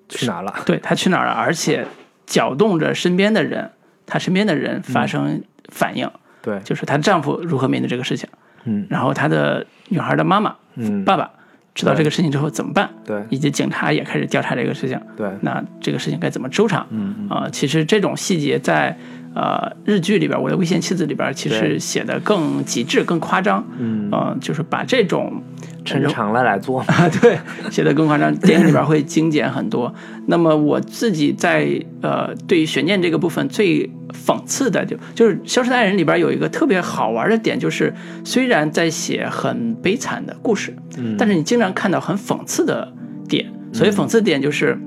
[0.09, 0.55] 去哪了？
[0.65, 1.87] 对他去哪儿了，而且
[2.27, 3.71] 搅动着身边的人，
[4.07, 8.29] 她身边的人发生反应，对，就是她丈夫如何面对这个事情，
[8.65, 8.87] 嗯。
[8.89, 11.31] 然后他的女孩的妈妈、嗯，爸爸
[11.75, 13.23] 知道这个事情之后怎么办，对。
[13.31, 16.87] 以及警察也开始调查这个事情，对，那这个事情该怎么收场？
[16.91, 17.29] 嗯嗯。
[17.29, 18.97] 啊、其实这种细节在
[19.39, 25.41] 呃日剧里边，《我的危险妻子》里边，其实写的更极致、更夸张，嗯，呃，就是把这种
[25.85, 26.81] 抻长了来做。
[26.81, 27.39] 啊， 对，
[27.71, 29.95] 写的更夸张，电影里边会精简很多。
[30.27, 33.89] 那么我自己在呃，对于悬念这个部分最
[34.27, 42.93] 讽刺的就就是《消失的爱人》里边有一个特别好玩的点，就是虽然在写很悲惨的故事，嗯但是你经常看到很讽刺的
[43.29, 43.47] 点。
[43.71, 44.79] 所以讽刺点就是，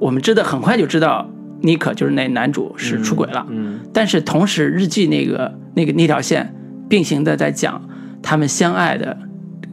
[0.00, 1.30] 我们知道很快就知道
[1.62, 6.54] 妮可就是那男主是出轨了，嗯但是同时日记那个那个那条线
[6.88, 7.80] 并行的在讲
[8.22, 9.16] 他们相爱的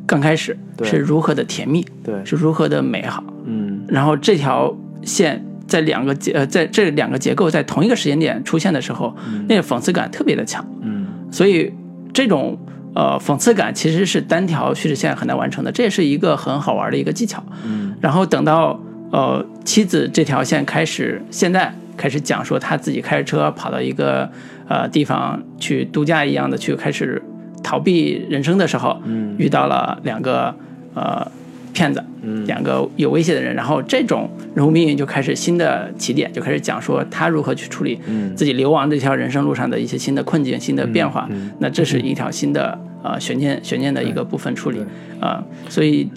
[0.05, 3.81] 刚开始是如何的甜蜜，对，是如何的美好，嗯。
[3.87, 9.15] 然后这条线在两个结呃在这两个结构在同一个时间点出现的时候，
[9.47, 11.05] 那个讽刺感特别的强，嗯。
[11.31, 11.73] 所以
[12.13, 12.57] 这种
[12.95, 17.43] 呃讽刺感其实是单条叙事线很难完成的，这也是一个很好玩的一个技巧。
[17.65, 17.93] 嗯。
[17.99, 18.79] 然后等到
[19.11, 24.29] 呃妻子这条线开始，现在开始讲说他自己开着车跑到一个
[24.67, 27.21] 呃地方去度假一样的去开始
[27.63, 29.35] 逃避人生的时候，嗯。
[29.37, 30.53] 遇到了两个
[30.93, 31.29] 呃
[31.73, 32.45] 骗子，嗯。
[32.45, 38.35] 两个有威胁的人，然后这种人物命运就开始新的起点，就开始讲说他如何去处理嗯。
[38.35, 41.27] 自己流亡这条人生路上的一些新的困境、新的变化。
[41.29, 44.87] 嗯那这是一条新的呃悬念悬念的一个部分处理对。
[45.19, 46.07] 啊、所以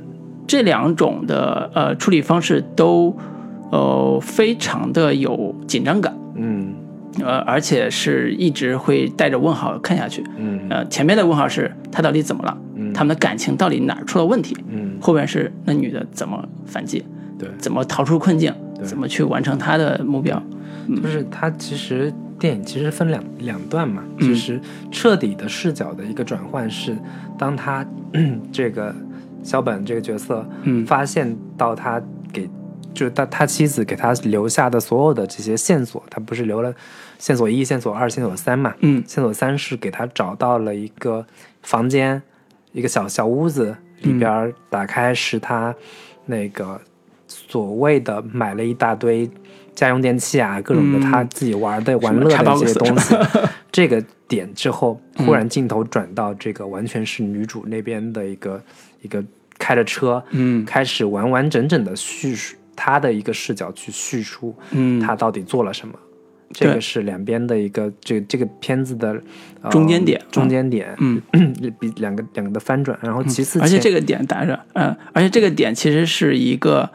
[0.51, 3.17] 这两种的呃处理方式都
[3.71, 6.75] 呃非常的有紧张感，嗯。
[7.25, 10.25] 呃，而且是一直会带着问号看下去。
[10.39, 10.61] 嗯。
[10.69, 12.59] 呃，前面的问号是他到底怎么了？
[12.75, 12.93] 嗯。
[12.93, 17.05] 他们的感情到底哪儿出了问题，嗯，后面是那女的怎么反击，
[17.39, 18.85] 对，怎么逃出困境，对。
[18.85, 20.43] 怎么去完成她的目标。
[21.01, 24.27] 就是它其实电影其实分两两段嘛，嗯。
[24.27, 26.97] 其实彻底的视角的一个转换是，
[27.39, 27.87] 当他
[28.51, 28.93] 这个
[29.43, 30.85] 小本这个角色，嗯。
[30.87, 32.49] 发现到他给
[32.93, 36.75] 就是他他妻子给他留下的所有的这些线索，他不是留了
[37.19, 38.75] 线索一、线索二、线索三嘛？
[38.81, 39.03] 嗯。
[39.07, 41.25] 线索三是给他找到了一个
[41.63, 42.21] 房间，
[42.73, 45.75] 一个小小屋子，里边打开是他
[46.27, 46.81] 那个
[47.27, 49.31] 所谓的买了一大堆
[49.75, 51.01] 家用电器啊，各种的嗯。
[51.01, 53.15] 他自己玩的、玩乐的一些东西。
[53.73, 58.61] 这个点之后，忽然镜头转到这个完全是女主那边的一个
[59.03, 59.25] 一个
[59.59, 60.65] 开着车，嗯。
[60.65, 65.95] 开始完完整整的叙述他的一个视角去叙述嗯，他到底做了什么。
[66.53, 69.23] 这个是两边的一个这个这个片子的、
[69.63, 71.23] 呃中间点中间点，嗯，
[71.79, 76.91] 比两个两个的翻转，然后其次前，而且这个点打着，嗯，而且这个点其实是一个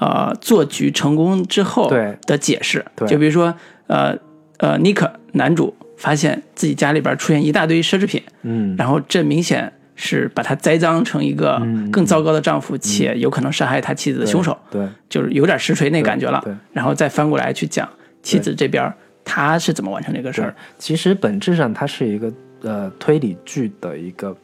[0.00, 2.18] 呃做局成功之后对。
[2.26, 2.84] 的解释。
[2.96, 3.06] 对。
[3.06, 3.54] 就比如说
[3.86, 4.18] 呃
[4.58, 16.40] 呃，尼克男主发现自己家里边出现一大堆奢侈品，嗯，然后这明显是把他栽赃成一个嗯更糟糕的丈夫，且有可能杀害他妻子的凶手，对就是有点实锤那感觉了。
[16.72, 17.88] 然后再翻过来去讲
[18.22, 18.92] 妻子这边
[19.24, 22.32] 他是怎么完成这个事儿。，其实本质上它是一个
[22.62, 24.36] 呃推理剧的一个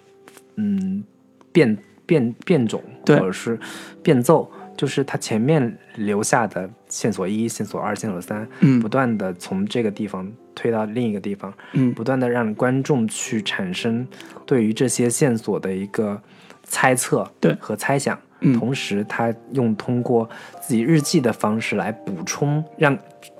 [0.57, 1.05] 嗯
[1.53, 3.57] 变变变种或者是
[4.03, 14.07] 变奏，就是它前面留下的线索一、线索二、线索三，嗯不断的从这个地方推到另一个地方，嗯不断的让观众去产生
[14.45, 16.21] 对于这些线索的一个
[16.65, 18.19] 猜测对和猜想。
[18.45, 20.29] 嗯同时他用通过
[20.61, 22.99] 自己日记的方式来补充，让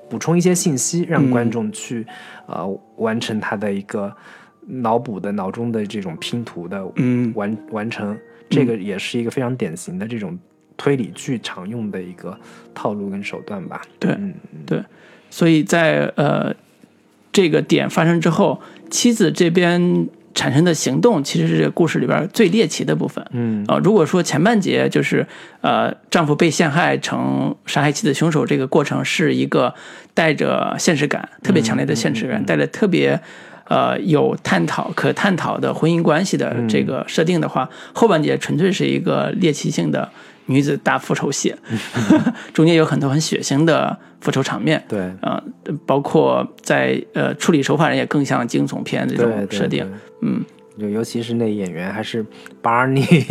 [0.09, 2.07] 补充一些信息，让嗯观众去、
[2.47, 4.11] 呃完成他的一个
[4.65, 8.17] 脑补的脑中的这种拼图的嗯完、完成。
[8.49, 10.37] 这个也是一个非常典型的这种
[10.83, 12.37] 推理剧常用的一个
[12.75, 13.81] 套路跟手段吧。
[13.99, 14.33] 对嗯，
[14.65, 14.83] 对，
[15.29, 16.53] 所以在呃
[17.31, 23.25] 这个点发生之后，妻子这边产生的行动，其实是这个故事里边最猎奇的部分。
[23.31, 23.63] 嗯。
[23.65, 25.25] 啊、如果说前半节就是
[25.61, 29.73] 呃丈夫被陷害成杀害妻子凶手这个过程是一个
[30.13, 33.17] 带着现实感特别强烈的现实感，带着特别
[33.69, 40.11] 呃有探讨可探讨的婚姻关系的这个设定的话，后半节纯粹是一个猎奇性的
[40.45, 41.53] 女子大复仇戏，
[42.53, 44.83] 中间有很多很血腥的复仇场面。
[44.87, 44.99] 对。
[45.21, 45.41] 呃，
[45.85, 49.85] 包括在呃处理手法上也更像惊悚片这种设定。
[49.85, 49.97] 对。
[50.21, 50.43] 嗯，
[50.79, 52.25] 就尤其是那演员还是
[52.61, 53.25] Barney，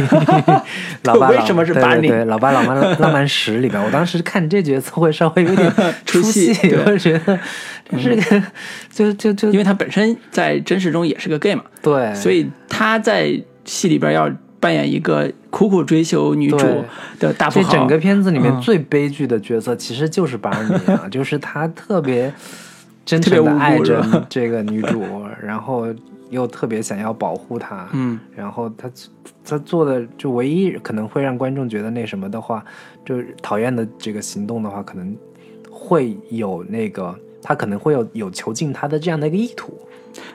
[1.05, 2.01] 老爸老为什么是对 Barney？
[2.01, 5.73] 对对，老爸老妈浪漫史里边，我当时看这角色会稍微有点
[6.07, 6.53] 出戏
[6.87, 7.39] 我觉得
[7.91, 8.43] 这是个
[8.91, 9.51] 就就就。
[9.51, 13.33] 因为他本身在真实中也是个 gay 嘛，对，所以他在
[13.65, 16.57] 戏里边要扮演一个苦苦追求女主
[17.21, 17.71] 的大富豪。
[17.71, 22.33] 整个片子里面嗯最悲剧的角色其实就是 Barney 啊， 就是他特别
[23.05, 25.05] 真诚的爱着 这个女主，
[25.43, 25.87] 然后
[26.31, 28.91] 又特别想要保护她，嗯然后他
[29.45, 32.65] 他做的就唯一可能会让观众觉得那什么的话，
[33.05, 35.15] 就是讨厌的这个行动的话，可能
[35.71, 39.79] 会有那个他可能会有有囚禁他的这样的一个意图。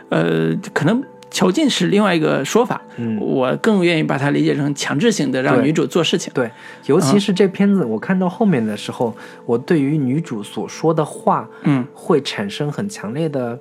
[0.10, 6.32] 呃，可能囚禁是另外一个说法，嗯我更愿意把它理解成强制性的让女主做事情。
[6.34, 6.50] 对，
[6.86, 9.16] 尤其是这片子，我看到后面的时候，
[9.46, 13.60] 我对于女主所说的话，嗯会产生很强烈的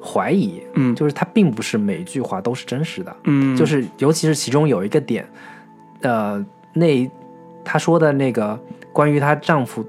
[0.00, 0.60] 怀疑。
[0.74, 3.14] 嗯就是她并不是每一句话都是真实的。
[3.24, 5.28] 嗯，就是尤其是其中有一个点，
[6.02, 7.10] 呃，那
[7.64, 8.58] 她说的那个
[8.92, 9.84] 关于她丈夫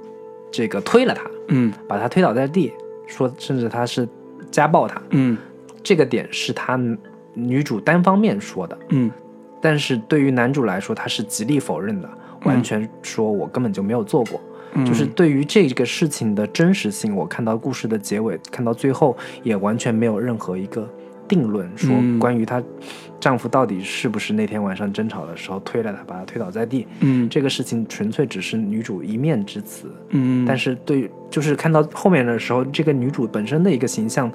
[0.51, 2.73] 这个推了她，嗯把她推倒在地，
[3.07, 4.07] 说甚至她是
[4.49, 5.37] 家暴她，嗯
[5.83, 6.77] 这个点是她
[7.39, 9.09] 女主单方面说的，嗯。
[9.61, 12.09] 但是对于男主来说，他是极力否认的，
[12.45, 14.39] 完全说我根本就没有做过。
[14.73, 20.87] 嗯，就是对于这个事情的真实性，我看到故事的结尾，看到最后也完全没有任何一个
[21.27, 22.17] 定论，说嗯。
[22.19, 22.63] 关于她
[23.19, 26.87] 丈夫到底是不是那天晚上争吵的时候推了她，把她推倒在地。
[27.01, 27.27] 嗯。
[27.29, 34.31] 这个事情纯粹只是女主一面之词，嗯，但是对，就是看到后面的时候，这个女主本身的一个形象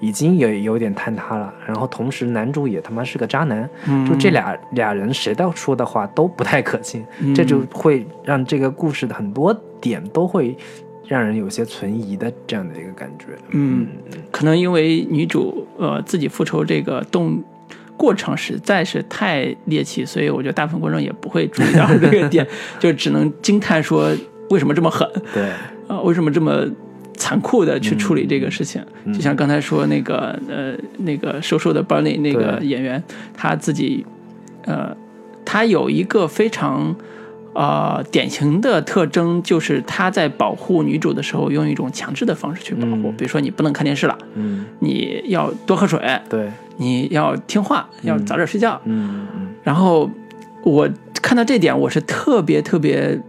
[0.00, 4.06] 已经也有点坍塌了，然后同时男主也他妈是个渣男，嗯。
[4.08, 10.56] 就这俩俩人谁到说的话都不太可信，这就会让这个故事的很多点都会
[11.08, 13.26] 让人有些存疑的这样的一个感觉。
[13.50, 13.86] 嗯，
[14.30, 17.42] 可能因为女主呃自己复仇这个动
[17.96, 22.46] 过程实在是太猎奇，所以我觉得大部分观众也不会注意到这个点，
[22.78, 24.10] 就只能惊叹说
[24.50, 25.48] 为什么这么狠对，
[25.88, 26.64] 啊、为什么这么
[27.16, 28.82] 残酷的去处理这个事情？
[29.04, 33.02] 嗯就像刚才说那个呃那个瘦瘦的 Barney 那个演员，
[33.34, 34.04] 他自己
[34.66, 34.94] 呃
[35.44, 36.94] 他有一个非常
[37.54, 43.14] 呃典型的特征，就是他在保护女主的时候，用一种强制的方式去保护，嗯。
[43.16, 48.80] 比如说你不能看电视了，嗯，你要多喝水，对，你要听话，要早点睡觉。
[48.84, 50.10] 嗯嗯然后
[50.62, 50.88] 我
[51.22, 53.20] 看到这点，我是特别特别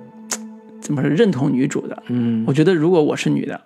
[0.82, 2.04] 怎么说认同女主的。
[2.08, 3.60] 嗯我觉得如果我是女的，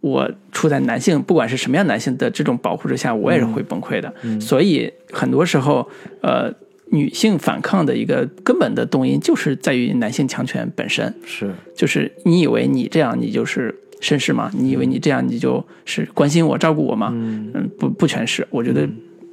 [0.00, 4.14] 我处在男性不管是什么样男性的这种保护之下，我也是会崩溃的。
[4.22, 5.88] 嗯所以很多时候，
[6.22, 6.52] 呃，
[6.90, 14.50] 女性反抗的一个根本的动因就是在于男性强权本身，是，就是你以为你这样你就是绅士吗？
[14.56, 17.10] 你以为你这样你就是关心我、照顾我吗？
[17.12, 18.88] 嗯嗯，不不全是，我觉得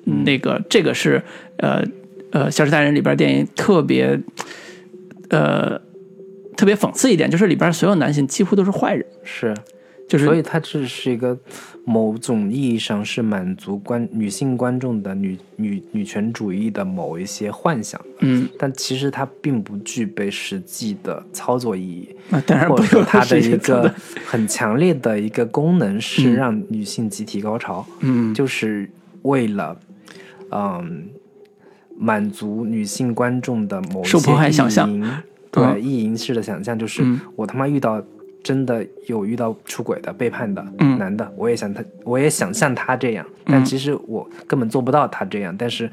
[0.06, 1.22] 那个这个是
[1.58, 1.84] 呃
[2.32, 4.20] 呃《消失大人》里边电影特别
[5.30, 5.80] 呃
[6.56, 9.54] 特别讽刺一点，就是里边所有男性几乎都是坏人，是，
[10.08, 11.38] 就是所以它这是一个
[11.84, 23.94] 某种意义上是满足观女性观众的女女女权主义的某一些幻想，嗯，但其实它并不具备实际的操作意义，那当然不或者说它的一个
[24.26, 26.36] 很强烈的一个功能是嗯。
[26.36, 28.34] 让女性集体高潮，嗯。
[28.34, 28.90] 就是
[29.24, 29.78] 为了
[30.52, 31.10] 嗯
[31.98, 34.90] 满足女性观众的某一受迫害些想象。
[34.90, 35.24] 意淫，嗯。
[35.52, 37.20] 对意淫式的想象，就是嗯。
[37.36, 38.04] 我他妈遇到
[38.44, 40.98] 真的有遇到出轨的、背叛的嗯。
[40.98, 45.90] 男的，我也想他，我也想像他这样，但其实我根本做不到他这样，但是。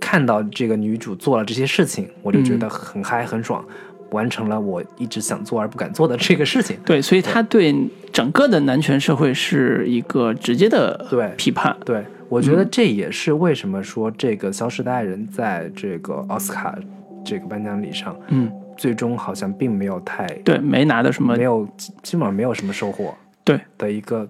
[0.00, 3.62] 看到这个女主做了这些事情，我就觉嗯得很嗨很爽，
[4.10, 6.78] 完成了我一直想做而不敢做的这个事情。
[6.86, 7.74] 对，所以他对
[8.10, 11.34] 整个的男权社会是一个直接的对。
[11.36, 11.76] 批判。
[11.84, 16.78] 对，我觉得这也是为什么说这个《消失的爱人》在这个奥斯卡
[17.24, 23.14] 这个颁奖礼上，嗯，最终好像并没有太对，没拿到什么没有基基本上没有什么收获。
[23.44, 23.60] 对。
[23.76, 24.28] 的一个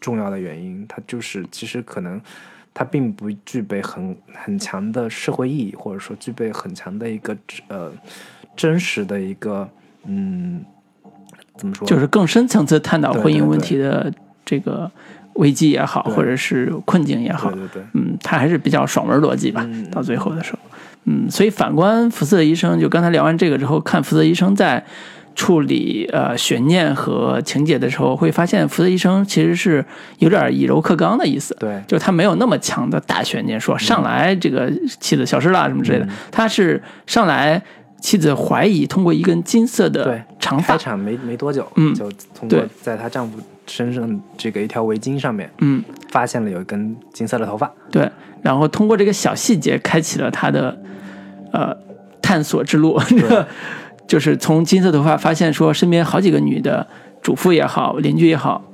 [0.00, 2.20] 重要的原因，它就是其实可能
[2.72, 7.36] 它并不具备很很强的社会意义，或者说具备很强的一个
[7.68, 7.90] 呃
[8.54, 9.68] 真实的一个
[10.04, 10.64] 嗯
[11.56, 14.12] 怎么说，就是更深层次探讨婚姻问题的
[14.44, 14.90] 这个
[15.36, 19.62] 危机也好，或者是困境也好对，对对，嗯，他还是比较爽文逻辑吧。
[19.64, 20.58] 嗯到最后的时候，
[21.04, 24.84] 嗯，所以反观福斯特医生，就刚才聊完这个之后，看福斯特医生在
[25.34, 29.84] 处理呃悬念和情节的时候，会发现福斯特医生其实是
[30.18, 31.54] 有点以柔克刚的意思。
[31.60, 31.82] 对。
[31.86, 37.62] 就他没有那么强的大悬念，说上来这个妻子消失了什么之类的，他是上来
[38.00, 48.10] 妻子怀疑通过一根金色的长发，开场没没多久，嗯就通过在她丈夫身上这个一条围巾上面嗯，发现了有一根金色的头发，对，
[48.42, 50.78] 然后通过这个小细节开启了他的
[51.52, 51.76] 呃
[52.22, 53.00] 探索之路，
[54.06, 56.86] 就是从金色头发发现说身边好几个女的
[57.22, 58.64] 主妇也好，邻居也好，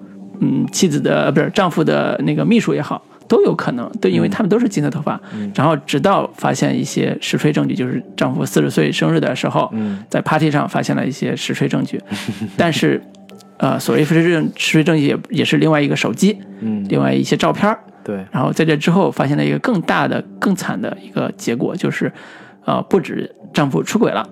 [0.40, 3.02] 嗯，妻子的呃不是丈夫的那个秘书也好。
[3.28, 5.18] 都有可能，对，因为他们都是金色头发，
[5.54, 10.04] 然后直到发现一些实锤证据，就是丈夫四十岁生日的时候，嗯。
[10.10, 11.98] 在 party 上发现了一些实锤证据，
[12.58, 13.02] 但是，
[13.62, 22.12] 呃，所谓实锤证实锤证据也也是另外一个手机，嗯，另外一些照片儿，对，然后在这之后发现了一个更大的、更惨的一个结果，就是，
[22.64, 24.28] 呃，不止丈夫出轨了，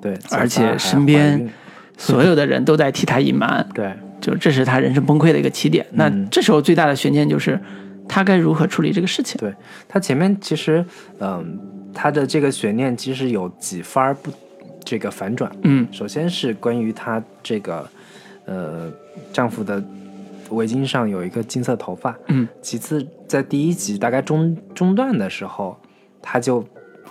[0.00, 1.50] 对，而且身边
[1.98, 5.84] 所有的人都在替他隐瞒，对，就这是他人生崩溃的一个起点。
[5.94, 7.58] 那嗯这时候最大的悬念就是，
[8.08, 9.36] 他该如何处理这个事情？
[9.40, 9.52] 对
[9.88, 10.84] 他前面其实，
[11.18, 11.58] 嗯，
[11.92, 14.30] 他的这个悬念其实有几番不
[14.84, 15.50] 这个反转。
[15.64, 17.88] 嗯首先是关于她这个，
[18.50, 18.90] 呃，
[19.32, 19.82] 丈夫的
[20.50, 22.14] 围巾上有一个金色头发。
[22.26, 25.78] 嗯其次，在第一集大概中中段的时候，
[26.20, 26.64] 她就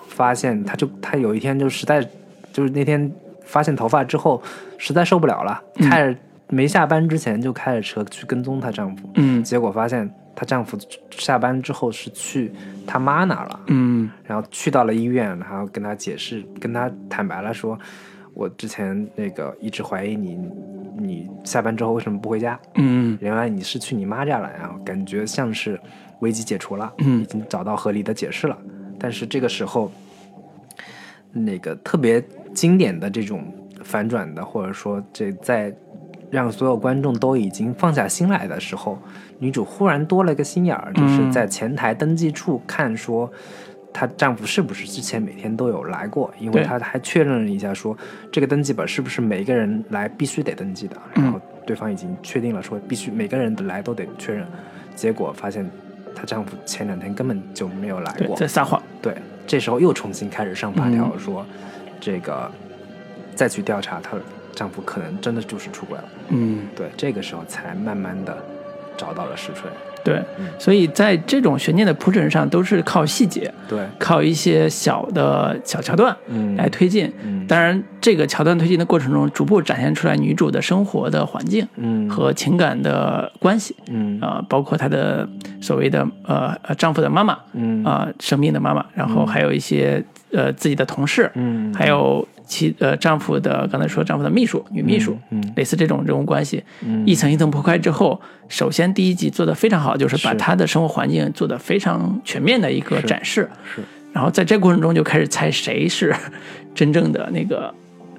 [0.10, 2.06] 发现，她就她有一天就实在
[2.52, 3.10] 就是那天
[3.46, 4.44] 发现头发之后，
[4.78, 6.20] 实在受不了了，嗯开着
[6.50, 9.10] 没下班之前就开着车去跟踪她丈夫。
[9.16, 10.78] 嗯结果发现她丈夫
[11.12, 12.52] 下班之后是去
[12.86, 17.80] 她妈那儿了，嗯然后去到了医院，然后跟她解释，跟她坦白了说，
[18.40, 20.40] 我之前那个一直怀疑你，
[20.98, 22.58] 你下班之后为什么不回家？
[22.76, 25.78] 嗯原来你是去你妈家了，然后感觉像是
[26.22, 28.58] 危机解除了，嗯已经找到合理的解释了。
[28.98, 29.92] 但是这个时候，
[31.34, 32.24] 那个特别
[32.54, 33.44] 经典的这种
[33.84, 35.76] 反转的，或者说这在
[36.32, 38.98] 让所有观众都已经放下心来的时候，
[39.38, 43.30] 女主忽然多了一个心眼儿，就是嗯在前台登记处看说。
[43.92, 46.32] 她丈夫是不是之前每天都有来过？
[46.40, 47.98] 因为对她还确认了一下说，
[48.32, 50.96] 这个登记本是不是每一个人来必须得登记的？
[51.16, 54.46] 嗯然后对方已经确定了说，必须每个人的来都得确认。
[54.96, 55.70] 结果发现
[56.16, 58.36] 她丈夫前两天根本就没有来，过。
[58.36, 58.82] 在撒谎。
[59.02, 59.16] 对，
[59.46, 61.46] 这时候又重新开始上法条，嗯说
[62.00, 62.50] 这个
[63.36, 64.18] 再去调查她
[64.54, 66.10] 丈夫可能真的就是出轨了。
[66.30, 68.38] 嗯，对，这个时候才慢慢的
[68.98, 69.70] 找到了石锤。
[70.04, 70.22] 对，
[70.58, 76.56] 所以在这种悬念的铺陈上，都是靠细节，对，靠一些小的小桥段嗯。
[76.56, 77.12] 来推进。
[77.24, 77.46] 嗯。
[77.48, 82.10] 当然，这个桥段推进的过程中，逐步展现出来女主的生活的环境嗯。
[82.10, 84.20] 和情感的关系嗯。
[84.22, 85.28] 啊、包括她的
[85.62, 87.84] 所谓的呃呃丈夫的妈妈嗯。
[87.84, 91.74] 啊、生病的妈妈，然后还有一些呃自己的同事，嗯。
[91.74, 95.54] 还有其呃丈夫的刚才说丈夫的秘书女秘书，嗯嗯。
[95.56, 97.06] 类似这种人物关系，嗯。
[97.06, 103.84] 一层一层铺开之后，首先第一集做的非常好，就是把是她的生活环境做的非常全面的一个展示，是。
[104.12, 106.14] 然后在这过程中就开始猜谁是
[106.74, 107.72] 真正的那个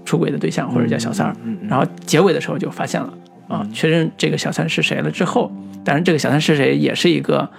[0.04, 3.12] 出轨的对象或者叫小三儿，嗯嗯然后结尾的时候就发现了
[3.48, 5.50] 啊，确认这个小三是谁了之后，
[5.84, 7.50] 当然这个小三是谁也是一个。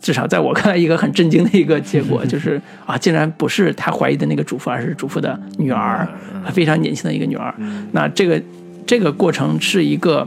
[0.00, 6.08] 至少在我看来，一个很震惊的一个结果 就是啊，竟然不是他怀疑的那个主妇，而是主妇的女儿，
[6.52, 7.54] 非常年轻的一个女儿。
[7.92, 8.42] 那这个
[8.86, 10.26] 这个过程是一个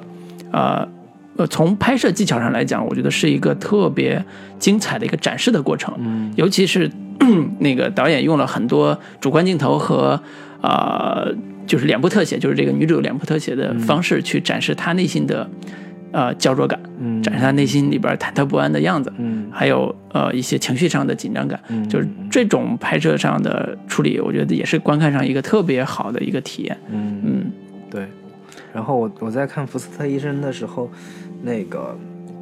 [0.52, 0.88] 呃
[1.36, 4.24] 呃，从拍摄技巧上来讲，我觉得是一个特别
[4.60, 5.92] 精彩的一个展示的过程。
[5.98, 6.90] 嗯尤其是
[7.60, 10.22] 那个导演用了很多主观镜头和
[10.62, 11.34] 呃，
[11.66, 15.50] 就是脸部特写，就是这个女主脸部特写的方式去展示她内心的
[16.14, 17.22] 呃焦灼感，嗯。
[17.22, 19.12] 展示他内心里边忐忑不安的样子。
[19.18, 19.50] 嗯。
[19.52, 26.78] 还有呃一些情绪上的紧张感，嗯就是这种拍摄上的处理，我觉得也是观看上一个特别好的一个体验。
[26.90, 27.22] 嗯。
[27.26, 27.52] 嗯。
[27.92, 28.08] 对，
[28.74, 30.90] 然后我我在看福斯特医生的时候，
[31.42, 31.98] 那个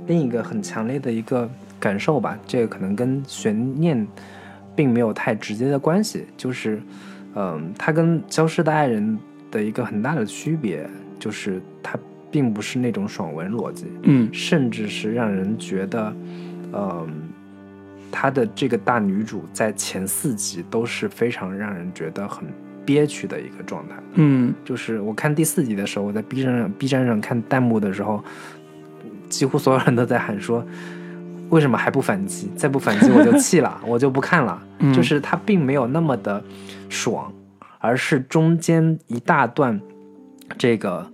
[0.05, 1.49] 另一个很强烈的一个
[1.79, 4.07] 感受吧，这个可能跟悬念
[4.75, 6.81] 并没有太直接的关系，就是，
[7.35, 9.17] 嗯、他跟《消失的爱人》
[9.53, 10.87] 的一个很大的区别，
[11.19, 11.99] 就是它
[12.31, 16.15] 并不是那种爽文逻辑，嗯甚至是让人觉得，
[16.73, 17.07] 嗯、
[18.11, 22.45] 她的这个大女主在前四集都是非常让人觉得很
[22.85, 23.95] 憋屈的一个状态。
[24.13, 28.23] 嗯就是我看第四集的时候，我在 B 站上 B 站上看弹幕的时候，
[29.29, 30.65] 几乎所有人都在喊说，
[31.49, 32.49] 为什么还不反击？
[32.55, 34.61] 再不反击我就气了， 我就不看了。
[34.79, 36.41] 嗯就是它并没有那么的
[36.87, 37.31] 爽，
[37.79, 39.79] 而是中间一大段
[40.57, 41.10] 这个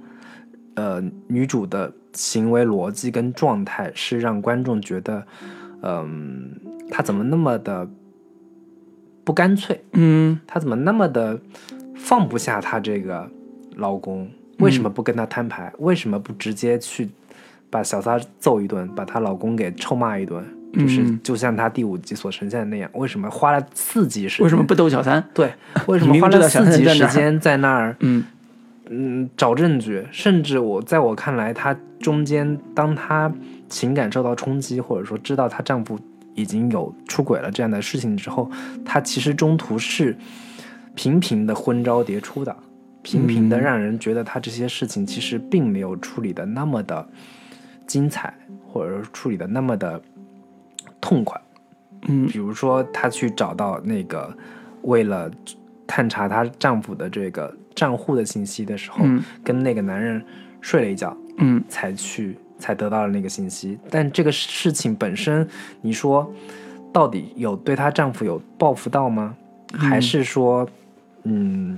[0.78, 5.26] 呃女主的行为逻辑跟状态，是让观众觉得，
[5.82, 6.52] 嗯、
[6.90, 7.88] 她怎么那么的
[9.24, 9.84] 不干脆？
[9.94, 11.40] 嗯她怎么那么的
[11.96, 13.30] 放不下她这个
[13.76, 14.30] 老公？
[14.60, 15.72] 为什么不跟他摊牌？
[15.80, 17.08] 为什么不直接去
[17.70, 20.44] 把小三揍一顿，把她老公给臭骂一顿？
[20.74, 24.44] 就是嗯就像她第五集所呈现的那样，为什么花了四集时间？
[24.44, 25.24] 为什么不逗小三？
[25.34, 25.54] 对？
[25.86, 27.96] 为什么明花了四集时间在那儿？
[28.00, 28.24] 嗯
[28.90, 33.32] 嗯，找证据，甚至我在我看来，她中间当她
[33.68, 36.00] 情感受到冲击，或者说知道她丈夫
[36.36, 38.50] 已经有出轨了这样的事情之后，
[38.86, 40.16] 她其实中途是
[40.96, 42.56] 频频的昏招迭出的，
[43.02, 43.62] 频频的嗯。
[43.62, 47.08] 让人觉得她这些事情其实并没有处理的那么的
[47.86, 48.34] 精彩，
[48.66, 50.02] 或者说处理的那么的
[51.02, 51.40] 痛快。
[52.08, 52.26] 嗯。
[52.28, 54.36] 比如说，她去找到那个
[54.84, 55.30] 为了
[55.86, 60.20] 探查她丈夫的这个账户的信息的时候，嗯跟那个男人
[60.62, 63.78] 睡了一觉，嗯才去才得到了那个信息。
[63.92, 65.48] 但这个事情本身，
[65.82, 66.34] 你说
[66.92, 69.36] 到底有对她丈夫有报复到吗？
[69.74, 70.68] 还是说，
[71.24, 71.78] 嗯，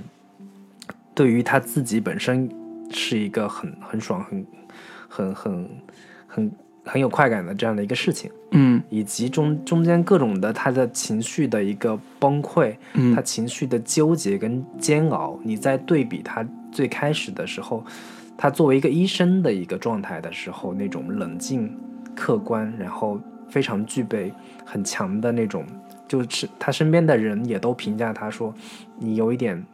[1.14, 2.48] 对于她自己本身
[2.90, 4.46] 是一个很很爽、很
[5.06, 5.68] 很很
[6.26, 6.52] 很
[6.84, 8.30] 很有快感的这样的一个事情？
[8.52, 17.84] 嗯以及中中间各种的他的情绪的一个崩溃，嗯他情绪的纠结跟煎熬，你在对比他最开始的时候，
[18.36, 21.72] 他作为一个医生的一个状态的时候，那种冷静、
[22.16, 24.32] 客观，然后非常具备
[24.64, 25.64] 很强的那种，
[26.08, 28.52] 就是他身边的人也都评价他说，
[28.98, 29.64] 你有一点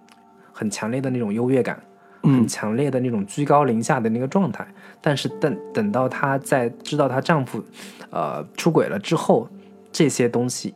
[0.53, 1.81] 很强烈的那种优越感，
[2.27, 4.66] 很嗯强烈的那种居高临下的那个状态。
[5.01, 7.62] 但是等等到她在知道她丈夫，
[8.11, 9.48] 呃出轨了之后，
[9.90, 10.74] 这些东西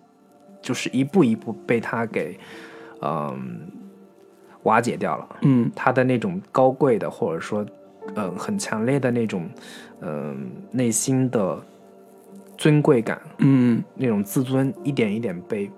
[0.62, 2.38] 就是一步一步被她给，
[3.02, 3.60] 嗯、
[4.62, 5.28] 瓦解掉了。
[5.42, 7.66] 嗯她的那种高贵的，或者说，
[8.14, 9.48] 嗯、很强烈的那种，
[10.00, 11.58] 嗯、内心的
[12.56, 15.70] 尊贵感，嗯那种自尊一点一点被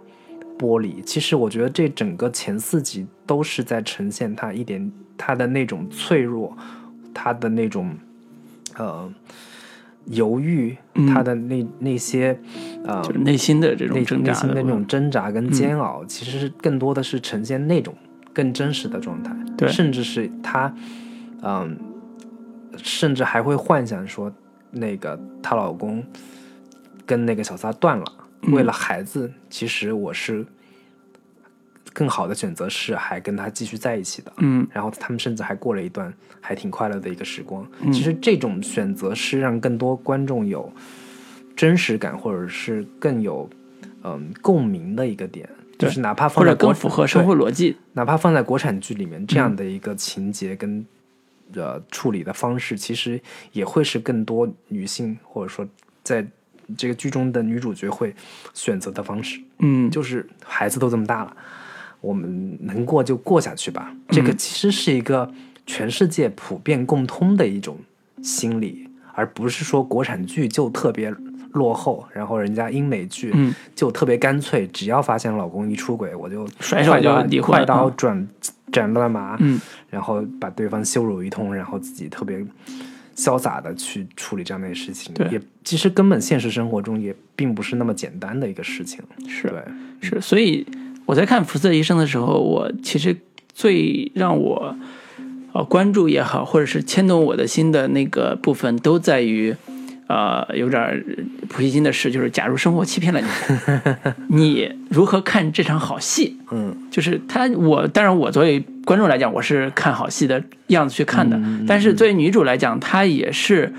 [0.62, 1.02] 剥离。
[1.02, 6.56] 其实我觉得这整个前四集都是在呈现他一点他的那种脆弱，
[7.12, 7.96] 他的那种
[8.76, 9.12] 呃
[10.06, 11.06] 犹豫，嗯。
[11.08, 12.38] 他的那那些
[12.84, 17.94] 呃就是内心的这种内挣扎内心的那种挣扎跟煎熬，其实是更多的是呈现那种
[18.32, 19.68] 更真实的状态，对。
[19.68, 20.72] 甚至是她，
[21.42, 21.76] 嗯，
[22.76, 24.32] 甚至还会幻想说，
[24.70, 26.02] 那个她老公
[27.04, 30.44] 跟那个小撒断了，嗯为了孩子，其实我是
[31.92, 37.66] 更好的选择是还跟他继续在一起的，嗯然后他们甚至还过了一段还挺快乐的一个时光。
[37.80, 40.72] 嗯其实这种选择是让更多观众有
[41.54, 43.48] 真实感，或者是更有
[44.02, 45.48] 嗯共鸣的一个点，
[45.78, 47.76] 就是哪怕放在国更符合生活逻辑。
[47.92, 50.84] 哪怕放在国产剧里面，这嗯样的一个情节跟、
[51.54, 53.20] 呃处理的方式，其实
[53.52, 55.68] 也会是更多女性或者说
[56.02, 56.26] 在
[56.76, 58.14] 这个剧中的女主角会
[58.54, 59.40] 选择的方式。
[59.58, 61.36] 嗯，就是孩子都这么大了，
[62.00, 63.94] 我们能过就过下去吧。
[64.08, 65.30] 这个其实是一个
[65.66, 67.78] 全世界普遍共通的一种
[68.22, 71.14] 心理，而不是说国产剧就特别
[71.52, 73.54] 落后，然后人家英美剧嗯。
[73.74, 77.94] 就特别干脆，只要发现老公一出轨，我就甩手就离婚快刀嗯。
[77.96, 78.28] 转
[78.72, 79.60] 斩乱麻，嗯。
[79.90, 82.44] 然后把对方羞辱一通，然后自己特别
[83.16, 85.28] 潇洒的去处理这样的事情，对。
[85.30, 90.66] 也其实根本现实生活中也并不是那么简单的一个事情，是对，是，所以
[91.06, 93.16] 我在看《福斯特医生》的时候，我其实
[93.52, 94.76] 最让我
[95.52, 99.54] 呃关注也好，或者是牵动我的心的那个部分，都在于
[100.06, 101.04] 呃有点儿
[101.48, 103.20] 普希金的事，就是假如生活欺骗了
[104.28, 106.38] 你， 你如何看这场好戏？
[106.50, 106.76] 嗯。
[106.90, 113.72] 就是他，我当然我作为观众来讲，我是看好戏的样子去看的，嗯但是作为女主来讲，她也是。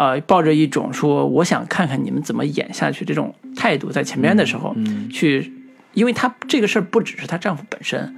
[0.00, 5.52] 呃，抱着一种说我想看看你们怎么演下去这种态度，在前边的时候，嗯去，
[5.92, 8.14] 因为她这个事儿不只是她丈夫本身，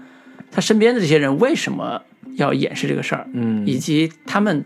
[0.51, 2.03] 她身边的这些人为什么
[2.37, 4.63] 要掩饰这个事儿，嗯以及他们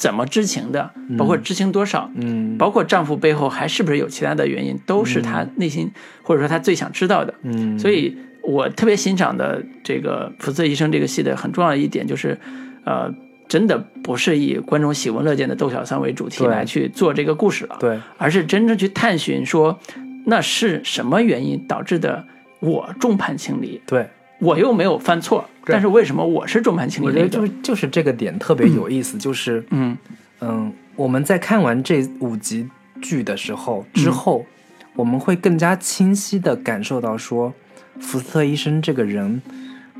[0.00, 2.56] 怎么知情的，包括知情多少，嗯。
[2.56, 5.90] 包括丈夫背后还是不是有其他的原因，都是她内心、
[6.22, 7.34] 或者说她最想知道的。
[7.42, 12.38] 嗯，所以我特别欣赏的这个《福斯特医生》这个戏的很重要的一点就是，
[12.84, 13.14] 呃，
[13.46, 19.78] 真的不是以观众喜闻乐见的窦小三为主题来去做这个故事了，对，而是真正去探寻说，
[20.24, 22.24] 那是什么原因导致的
[22.60, 23.78] 我众叛亲离？
[23.86, 24.08] 对，
[24.40, 27.28] 我又没有犯错，对但是为什么我是众叛亲离我觉得？
[27.28, 29.96] 就是就是这个点特别有意思，就是嗯。
[30.42, 32.66] 嗯，我们在看完这五集
[33.02, 34.46] 剧的时候之后，
[34.94, 37.52] 我们会更加清晰的感受到说，
[38.00, 39.42] 福斯特医生这个人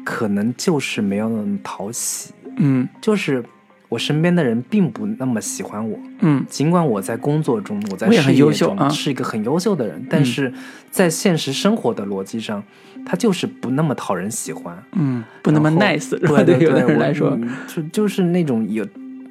[0.03, 2.89] 可能就是没有那么讨喜，嗯。
[3.03, 3.45] 就是
[3.91, 10.51] 我身边的人并不那么喜欢我，嗯尽管我在工作中，我在事业中是一个很优秀的人，但是
[10.91, 12.63] 在现实生活的逻辑上，
[13.05, 14.81] 他就是不那么讨人喜欢。
[14.93, 16.09] 嗯，不那么 nice？
[16.11, 18.87] 对对有的对，我人来说，嗯就就是那种有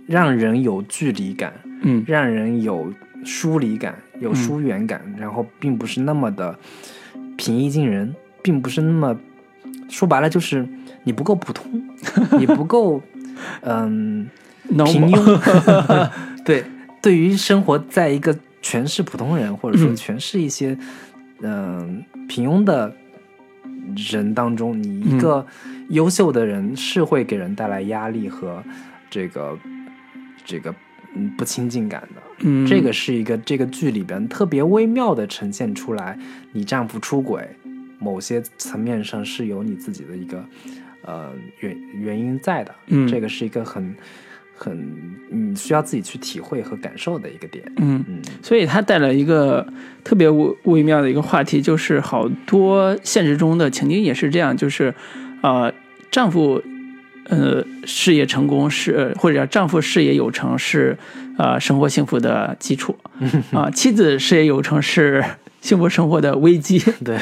[0.06, 6.54] 让人有距离感，嗯让人有疏离感，有疏远感，然后并不是那么的
[7.38, 8.14] 平易近人，
[8.44, 9.18] 并不是那么
[9.88, 10.68] 说白了就是
[11.06, 11.82] 你不够普通，
[12.38, 13.02] 你不够
[13.62, 14.28] 嗯。
[14.70, 16.10] 平庸，
[16.46, 16.64] 对，
[17.02, 19.96] 对于生活在一个全是普通人，或者说嗯。
[19.96, 20.78] 全是一些
[21.42, 22.94] 嗯、平庸的
[24.12, 25.46] 人当中，你一个
[25.90, 28.62] 优秀的人是会给人带来压力和
[29.10, 29.58] 这个
[30.44, 30.76] 这个
[31.16, 32.22] 嗯不亲近感的。
[32.40, 36.18] 嗯，这个是一个这个剧里边特别微妙的呈现出来，
[36.52, 37.48] 你丈夫出轨，
[38.00, 40.44] 某些层面上是有你自己的一个
[41.04, 42.76] 呃原原因在的。
[42.88, 43.08] 嗯。
[43.08, 43.96] 这个是一个很
[44.60, 44.78] 很
[45.32, 47.64] 你需要自己去体会和感受的一个点。
[47.78, 48.04] 嗯。
[48.10, 49.66] 嗯所以它带来一个
[50.04, 54.94] 特别微微妙的一个话题，就是好多现实中的情景也是这样，就是，
[55.42, 55.74] 呃，
[56.12, 56.62] 丈夫，
[57.26, 60.98] 呃，事业成功是，呃或者叫丈夫事业有成是，
[61.38, 62.98] 呃，生活幸福的基础，
[63.54, 65.24] 啊、妻子事业有成是
[65.62, 67.18] 幸福生活的危机， 对，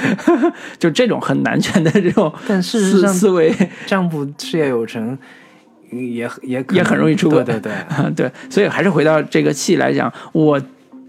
[0.79, 3.53] 就这种很男权的这种但事实思上思维，
[3.85, 5.17] 丈夫事业有成，
[5.91, 7.43] 也也也很容易出轨。
[7.43, 7.71] 对对
[8.15, 10.61] 对，所以还是回到这个戏来讲，我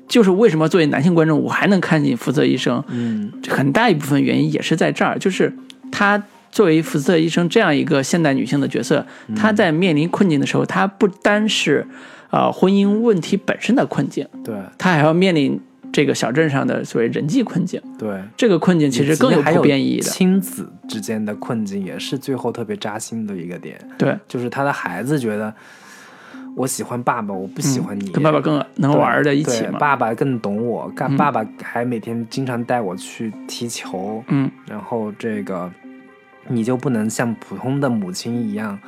[0.06, 5.52] 就是为什么作为男性观众，我还能看进福泽医生，嗯很大一部分原因也是在这儿，就是
[5.90, 9.06] 他作为福泽医生这样一个现代女性的角色，
[9.36, 11.86] 她在面临困境的时候，她不单是
[12.30, 14.54] 呃婚姻问题本身的困境，对。
[14.78, 15.60] 她还要面临
[15.92, 17.80] 这个小镇上的所谓人际困境。
[17.98, 18.22] 对。
[18.36, 25.52] 这个困境其实更有还普遍意义的，亲子之间的困境也是最后特别扎心的一个点，对，就是他的孩子觉得
[26.56, 29.78] 我喜欢爸爸，我不喜欢你，嗯跟爸爸更能对玩在一起嘛。
[29.78, 35.70] 爸爸更懂我，干嗯爸爸还每天经常带我去踢球，嗯然后这个
[36.48, 38.78] 你就不能像普通的母亲一样，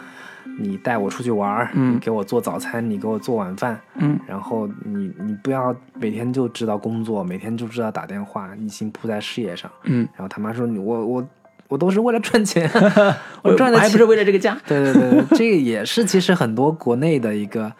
[0.61, 9.70] 你带我出去玩儿，嗯你给我做早餐，你给我做晚饭，嗯然后你你不要每天就知道工作，每天就知道打电话，一心扑在事业上。
[9.85, 11.28] 嗯，然后他妈说你我我
[11.69, 12.69] 我都是为了赚钱，
[13.43, 14.57] 我赚的钱还不是为了这个家。
[14.66, 17.73] 对 对对，对这个也是其实很多国内的一个，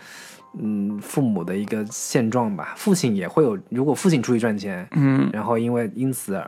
[0.59, 2.75] 嗯，父母的一个现状吧。
[2.77, 6.41] 父亲也会有，如果父亲出去赚钱，嗯然后因为因此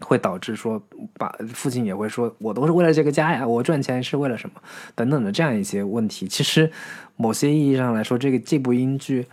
[0.00, 0.82] 会导致说，
[1.14, 4.60] 把父亲也会说，我都是为了这个家呀，我赚钱是为了什么，
[4.94, 6.28] 等等的这样一些问题。
[6.28, 6.70] 其实
[7.16, 9.26] 某些意义上来说，这个这部英剧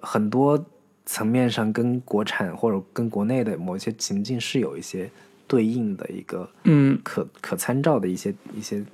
[0.00, 0.64] 很多
[1.04, 5.10] 层面上跟国产或者跟国内的某一些情境是有一些
[5.46, 8.84] 对应的一个嗯可可参照的一些一些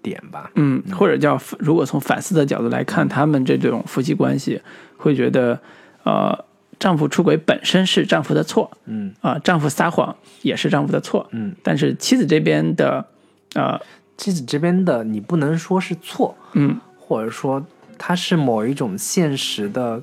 [0.00, 0.50] 点吧。
[0.54, 4.60] 嗯，或者叫如果从反思的角度来看，他们这种夫妻关系，
[4.96, 5.58] 会觉得
[6.04, 6.44] 呃，
[6.82, 9.14] 丈夫出轨本身是丈夫的错，嗯。
[9.20, 13.06] 啊、丈夫撒谎也是丈夫的错，嗯，但是妻子这边的
[13.54, 13.80] 呃
[14.16, 16.80] 妻子这边的你不能说是错，嗯。
[16.98, 17.64] 或者说
[17.96, 20.02] 它是某一种现实的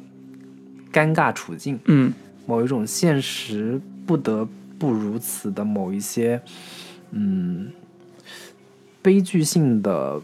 [0.94, 2.14] 尴尬处境，嗯
[2.46, 4.48] 某一种现实不得
[4.78, 6.42] 不如此的某一些
[7.12, 7.70] 嗯
[9.02, 10.22] 悲剧性的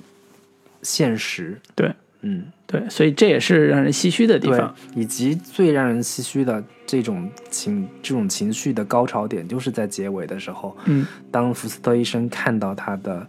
[0.81, 1.93] 现实，对
[2.27, 11.05] 嗯，对，所以这也是让人唏嘘的地方，，以及最让人唏嘘的这种情这种情绪的高潮点，就是在结尾的时候，嗯。
[11.29, 13.27] 当福斯特医生看到他的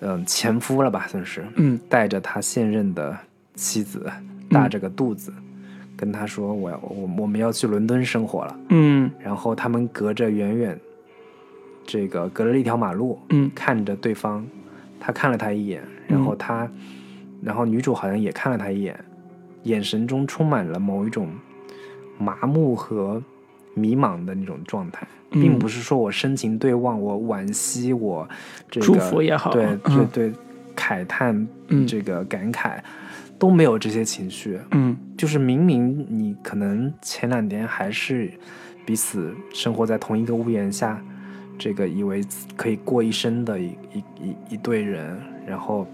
[0.00, 1.78] 嗯、前夫了吧，算是，嗯。
[1.88, 3.16] 带着他现任的
[3.54, 4.10] 妻子
[4.50, 5.32] 大着个肚子，
[5.96, 8.58] 跟他说：“我要我我们要去伦敦生活了。
[8.70, 10.78] 嗯”然后他们隔着远远，
[11.86, 13.50] 这个隔着一条马路，嗯。
[13.54, 14.46] 看着对方，
[15.00, 16.70] 他看了他一眼，然后他，
[17.42, 18.98] 然后女主好像也看了他一眼，
[19.64, 21.28] 眼神中充满了某一种
[22.18, 23.22] 麻木和
[23.74, 25.40] 迷茫的那种状态，嗯。
[25.40, 28.28] 并不是说我深情对望，我惋惜，我
[28.70, 29.50] 这个祝福也好。
[29.52, 30.06] 对嗯。
[30.12, 30.32] 对对，
[30.74, 31.86] 慨叹嗯。
[31.86, 32.78] 这个感慨
[33.38, 34.96] 都没有这些情绪，嗯。
[35.16, 38.30] 就是明明你可能前两天还是
[38.84, 41.02] 彼此生活在同一个屋檐下，
[41.58, 42.22] 这个以为
[42.56, 45.86] 可以过一生的一一一一对人，然后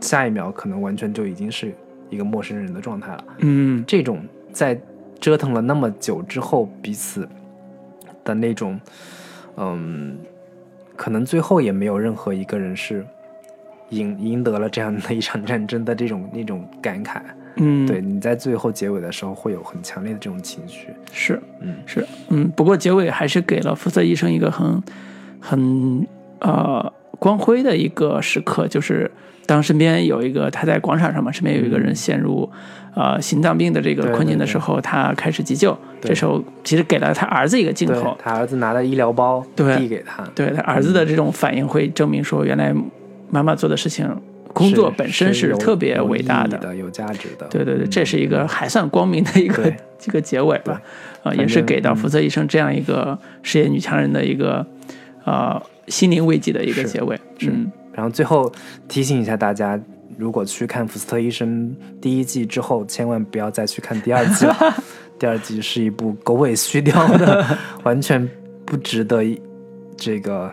[0.00, 1.74] 下一秒可能完全就已经是
[2.10, 3.24] 一个陌生人的状态了。
[3.38, 4.20] 嗯这种
[4.52, 4.80] 在
[5.20, 7.28] 折腾了那么久之后，彼此
[8.24, 8.80] 的那种，
[9.56, 10.16] 嗯，
[10.96, 13.04] 可能最后也没有任何一个人是
[13.90, 17.20] 赢赢得了这样的一场战争的这种那种感慨。
[17.56, 20.88] 嗯，对，你在最后结尾的时候会有很强烈的这种情绪。
[21.12, 24.80] 是嗯是，嗯，不过结尾还是给了福瑟医生一个很
[25.40, 26.06] 很
[26.38, 29.10] 呃光辉的一个时刻，就是
[29.48, 32.46] 当身边有一个他在广场上嘛，身边有一个人陷入
[32.94, 42.74] 呃心脏病的这个困境的对时候，他开始急救，这时候其实给了他儿子一个镜头，他儿子拿了医疗包递给他，对他儿子的这种反应会证明说，原来
[43.30, 44.06] 妈妈做的事情，
[44.52, 47.46] 工作本身是特别伟大的、有价值的。
[47.48, 47.90] 对对对，嗯。
[47.90, 49.74] 这是一个还算光明的一个对。
[50.06, 50.80] 一个结尾吧，
[51.24, 51.96] 啊，也是给到嗯。
[51.96, 54.64] 福泽医生这样一个事业女强人的一个
[55.24, 57.18] 呃心灵慰藉的一个结尾。
[57.38, 57.48] 是。
[57.50, 58.48] 嗯然后最后
[58.86, 59.76] 提醒一下大家，
[60.16, 61.68] 如果去看《福斯特医生》
[62.00, 64.56] 第一季之后，千万不要再去看第二季了。
[65.18, 68.30] 第二季是一部狗尾续貂的， 完全
[68.64, 69.42] 不值得一
[69.96, 70.48] 这个。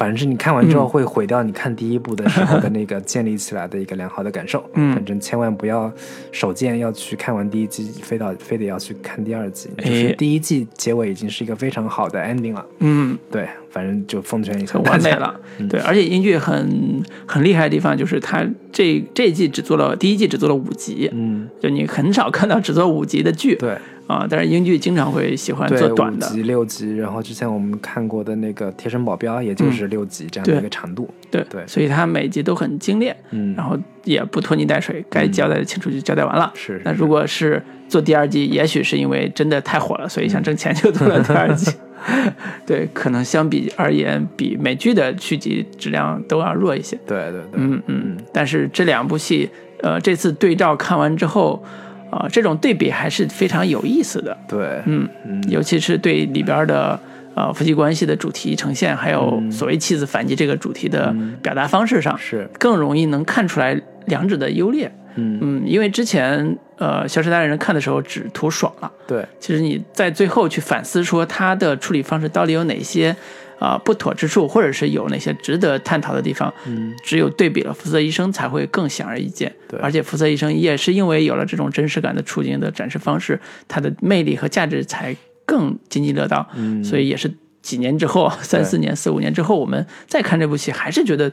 [0.00, 4.64] 反正是你看完之后嗯会毁掉你看第一部的时候的那个 建立起来的一个良好的感受。
[4.72, 5.92] 嗯反正千万不要
[6.32, 9.68] 手贱要去看完第一季，非到非得要去看第二季。
[9.76, 12.64] 就是哎第一季结尾已经是一个非常好的 ending 了。
[12.78, 14.78] 嗯，对，反正就奉劝一下。
[14.78, 15.38] 完美了。
[15.68, 23.54] 对，而且英剧很很厉害的地方就是它这这一季只做了第一季只做了五集，嗯，就你很少看到只做五集的剧。
[23.56, 23.76] 对。
[24.10, 26.30] 啊，但是英剧经常会喜欢，做短的五。
[26.32, 31.08] 集、六集，然后之前我们看过的那个《贴身保镖》，也就是六集这样的一个长度。
[31.30, 36.50] 对对所以它每集都很精炼，嗯，然后也不拖泥带水，该交代的清楚就交代完了。
[36.54, 41.72] 是那如果是做第二季，也许是因为真的太火了，所以想挣钱就做了第二季。
[42.66, 46.98] 对，可能相比而言，比美剧的续集质量都要弱一些。
[47.06, 49.48] 对对对，嗯嗯，但是这两部戏，
[49.82, 51.62] 呃，这次对照看完之后，
[52.10, 54.36] 啊、这种对比还是非常有意思的。
[54.48, 55.42] 对，嗯，嗯。
[55.48, 56.98] 尤其是对里边的
[57.34, 64.90] 呃夫妻关系的主题呈现，还有所谓妻子反击这个主题的表达方式上，是，更容易能看出来两者的优劣。
[65.16, 73.14] 嗯，嗯，因为之前呃《消失的爱人》看的时候只图爽了，对，其实你在最后去反思说他的处理方式到底有哪些
[73.60, 79.54] 啊、不妥之处，或者是有哪些值得探讨的地方，嗯，只有对比了福泽医生才会更显而易见。
[79.68, 83.38] 对而且福泽医生也是因为有了这种真实感的处境的展示方式，
[83.68, 85.14] 它的魅力和价值才
[85.44, 86.48] 更津津乐道。
[86.54, 87.30] 嗯，所以也是
[87.60, 91.30] 几年之后，三四年、四五年之后，我们再看这部戏，还是觉得，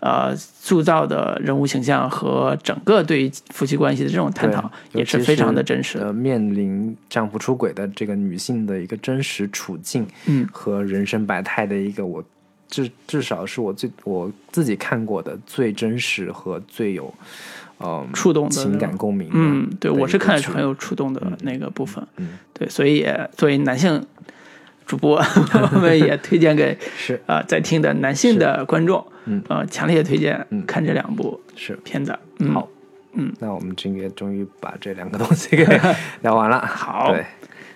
[0.00, 6.06] 呃，塑造的人物形象和整个对于夫妻关系的这种探讨也是非常的真实的。
[6.06, 12.22] 呃，面临丈夫出轨的这个女性的一个真实处境，嗯和人生百态的一个我
[12.68, 17.12] 至至少是我最我自己看过的最真实和最有
[17.80, 19.30] 嗯触动的情感共鸣。
[19.32, 22.06] 嗯，对，我是看的是很有触动的那个部分。
[22.16, 24.04] 嗯，对，所以也作为男性
[24.86, 25.16] 主播，
[25.74, 27.20] 我们也推荐给 是。
[27.26, 29.42] 啊、在听的男性的观众，嗯。
[29.48, 30.64] 呃，强烈推荐嗯。
[30.64, 31.76] 看这两部是。
[31.84, 32.16] 片子。
[32.38, 32.68] 嗯、好，
[33.14, 35.64] 嗯，那我们今天终于把这两个东西给
[36.22, 36.64] 聊完了。
[36.66, 37.12] 好。
[37.12, 37.24] 对，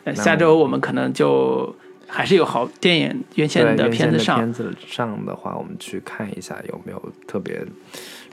[0.04, 1.74] 呃下周我们可能就
[2.06, 7.60] 还是有好电影原先的片子上，片子上的话，我们去看一下有没有特别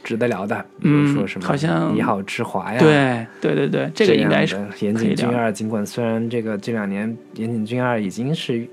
[0.08, 4.96] 值得聊的，比如嗯说什么好像你好之华呀，对对对对，这个应该是岩。
[4.96, 5.52] 井俊二。
[5.52, 8.66] 尽管虽然这个这两年岩井俊二已经是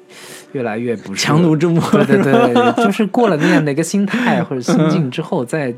[0.53, 5.75] 越来越不是强弩之末，对对对，就是过了那样的一个心态或者心 境之后，再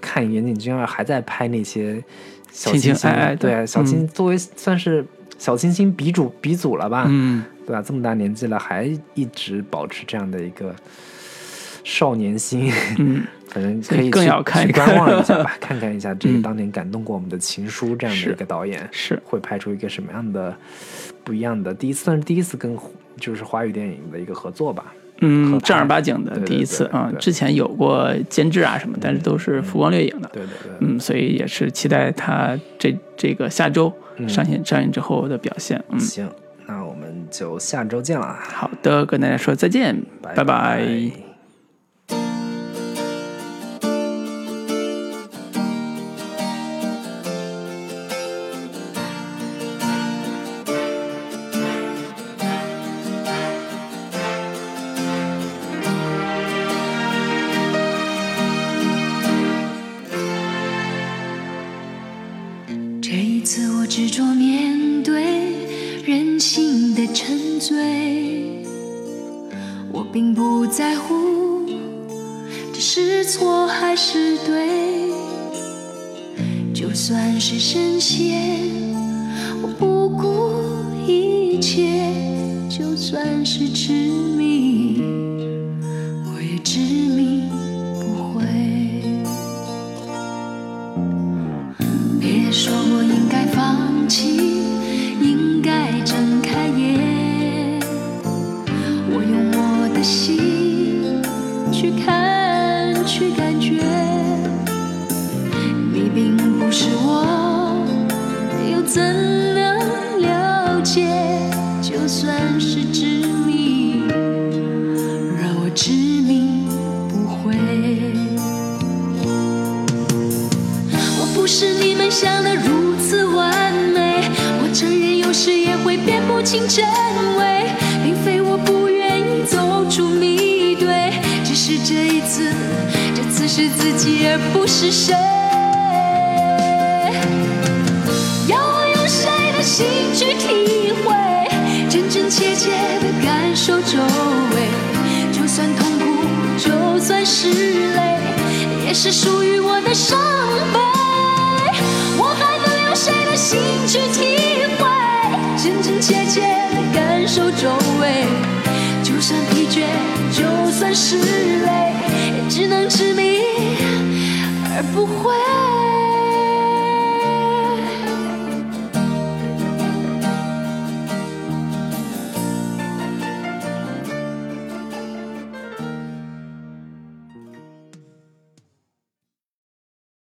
[0.00, 2.02] 看岩井俊二还在拍那些
[2.50, 5.04] 小清新，对啊小清作为算是
[5.36, 7.82] 小清新鼻祖鼻祖了吧，嗯，对吧？
[7.82, 10.74] 这么大年纪了，还一直保持这样的一个
[11.88, 14.84] 少年心，嗯， 反正可以去更要看去一看。
[14.84, 16.42] 观望一下吧， 看看一下这个嗯。
[16.42, 20.54] 当年感动过我们的情书这样的一个导演是，会拍出一个什么样的
[21.24, 22.76] 不一样的，第一次算是第一次跟
[23.18, 24.92] 就是华语电影的一个合作吧。
[25.20, 30.28] 嗯，正儿八经的第一次啊，之前有过监制啊什么，但是都是浮光掠影的。
[30.32, 35.82] 对对对，嗯，所以也是期待他这这个下周嗯上线上映之后的表现。
[35.88, 36.28] 嗯，行，
[36.66, 40.84] 那我们就下周见了，好的，跟大家说再见，拜拜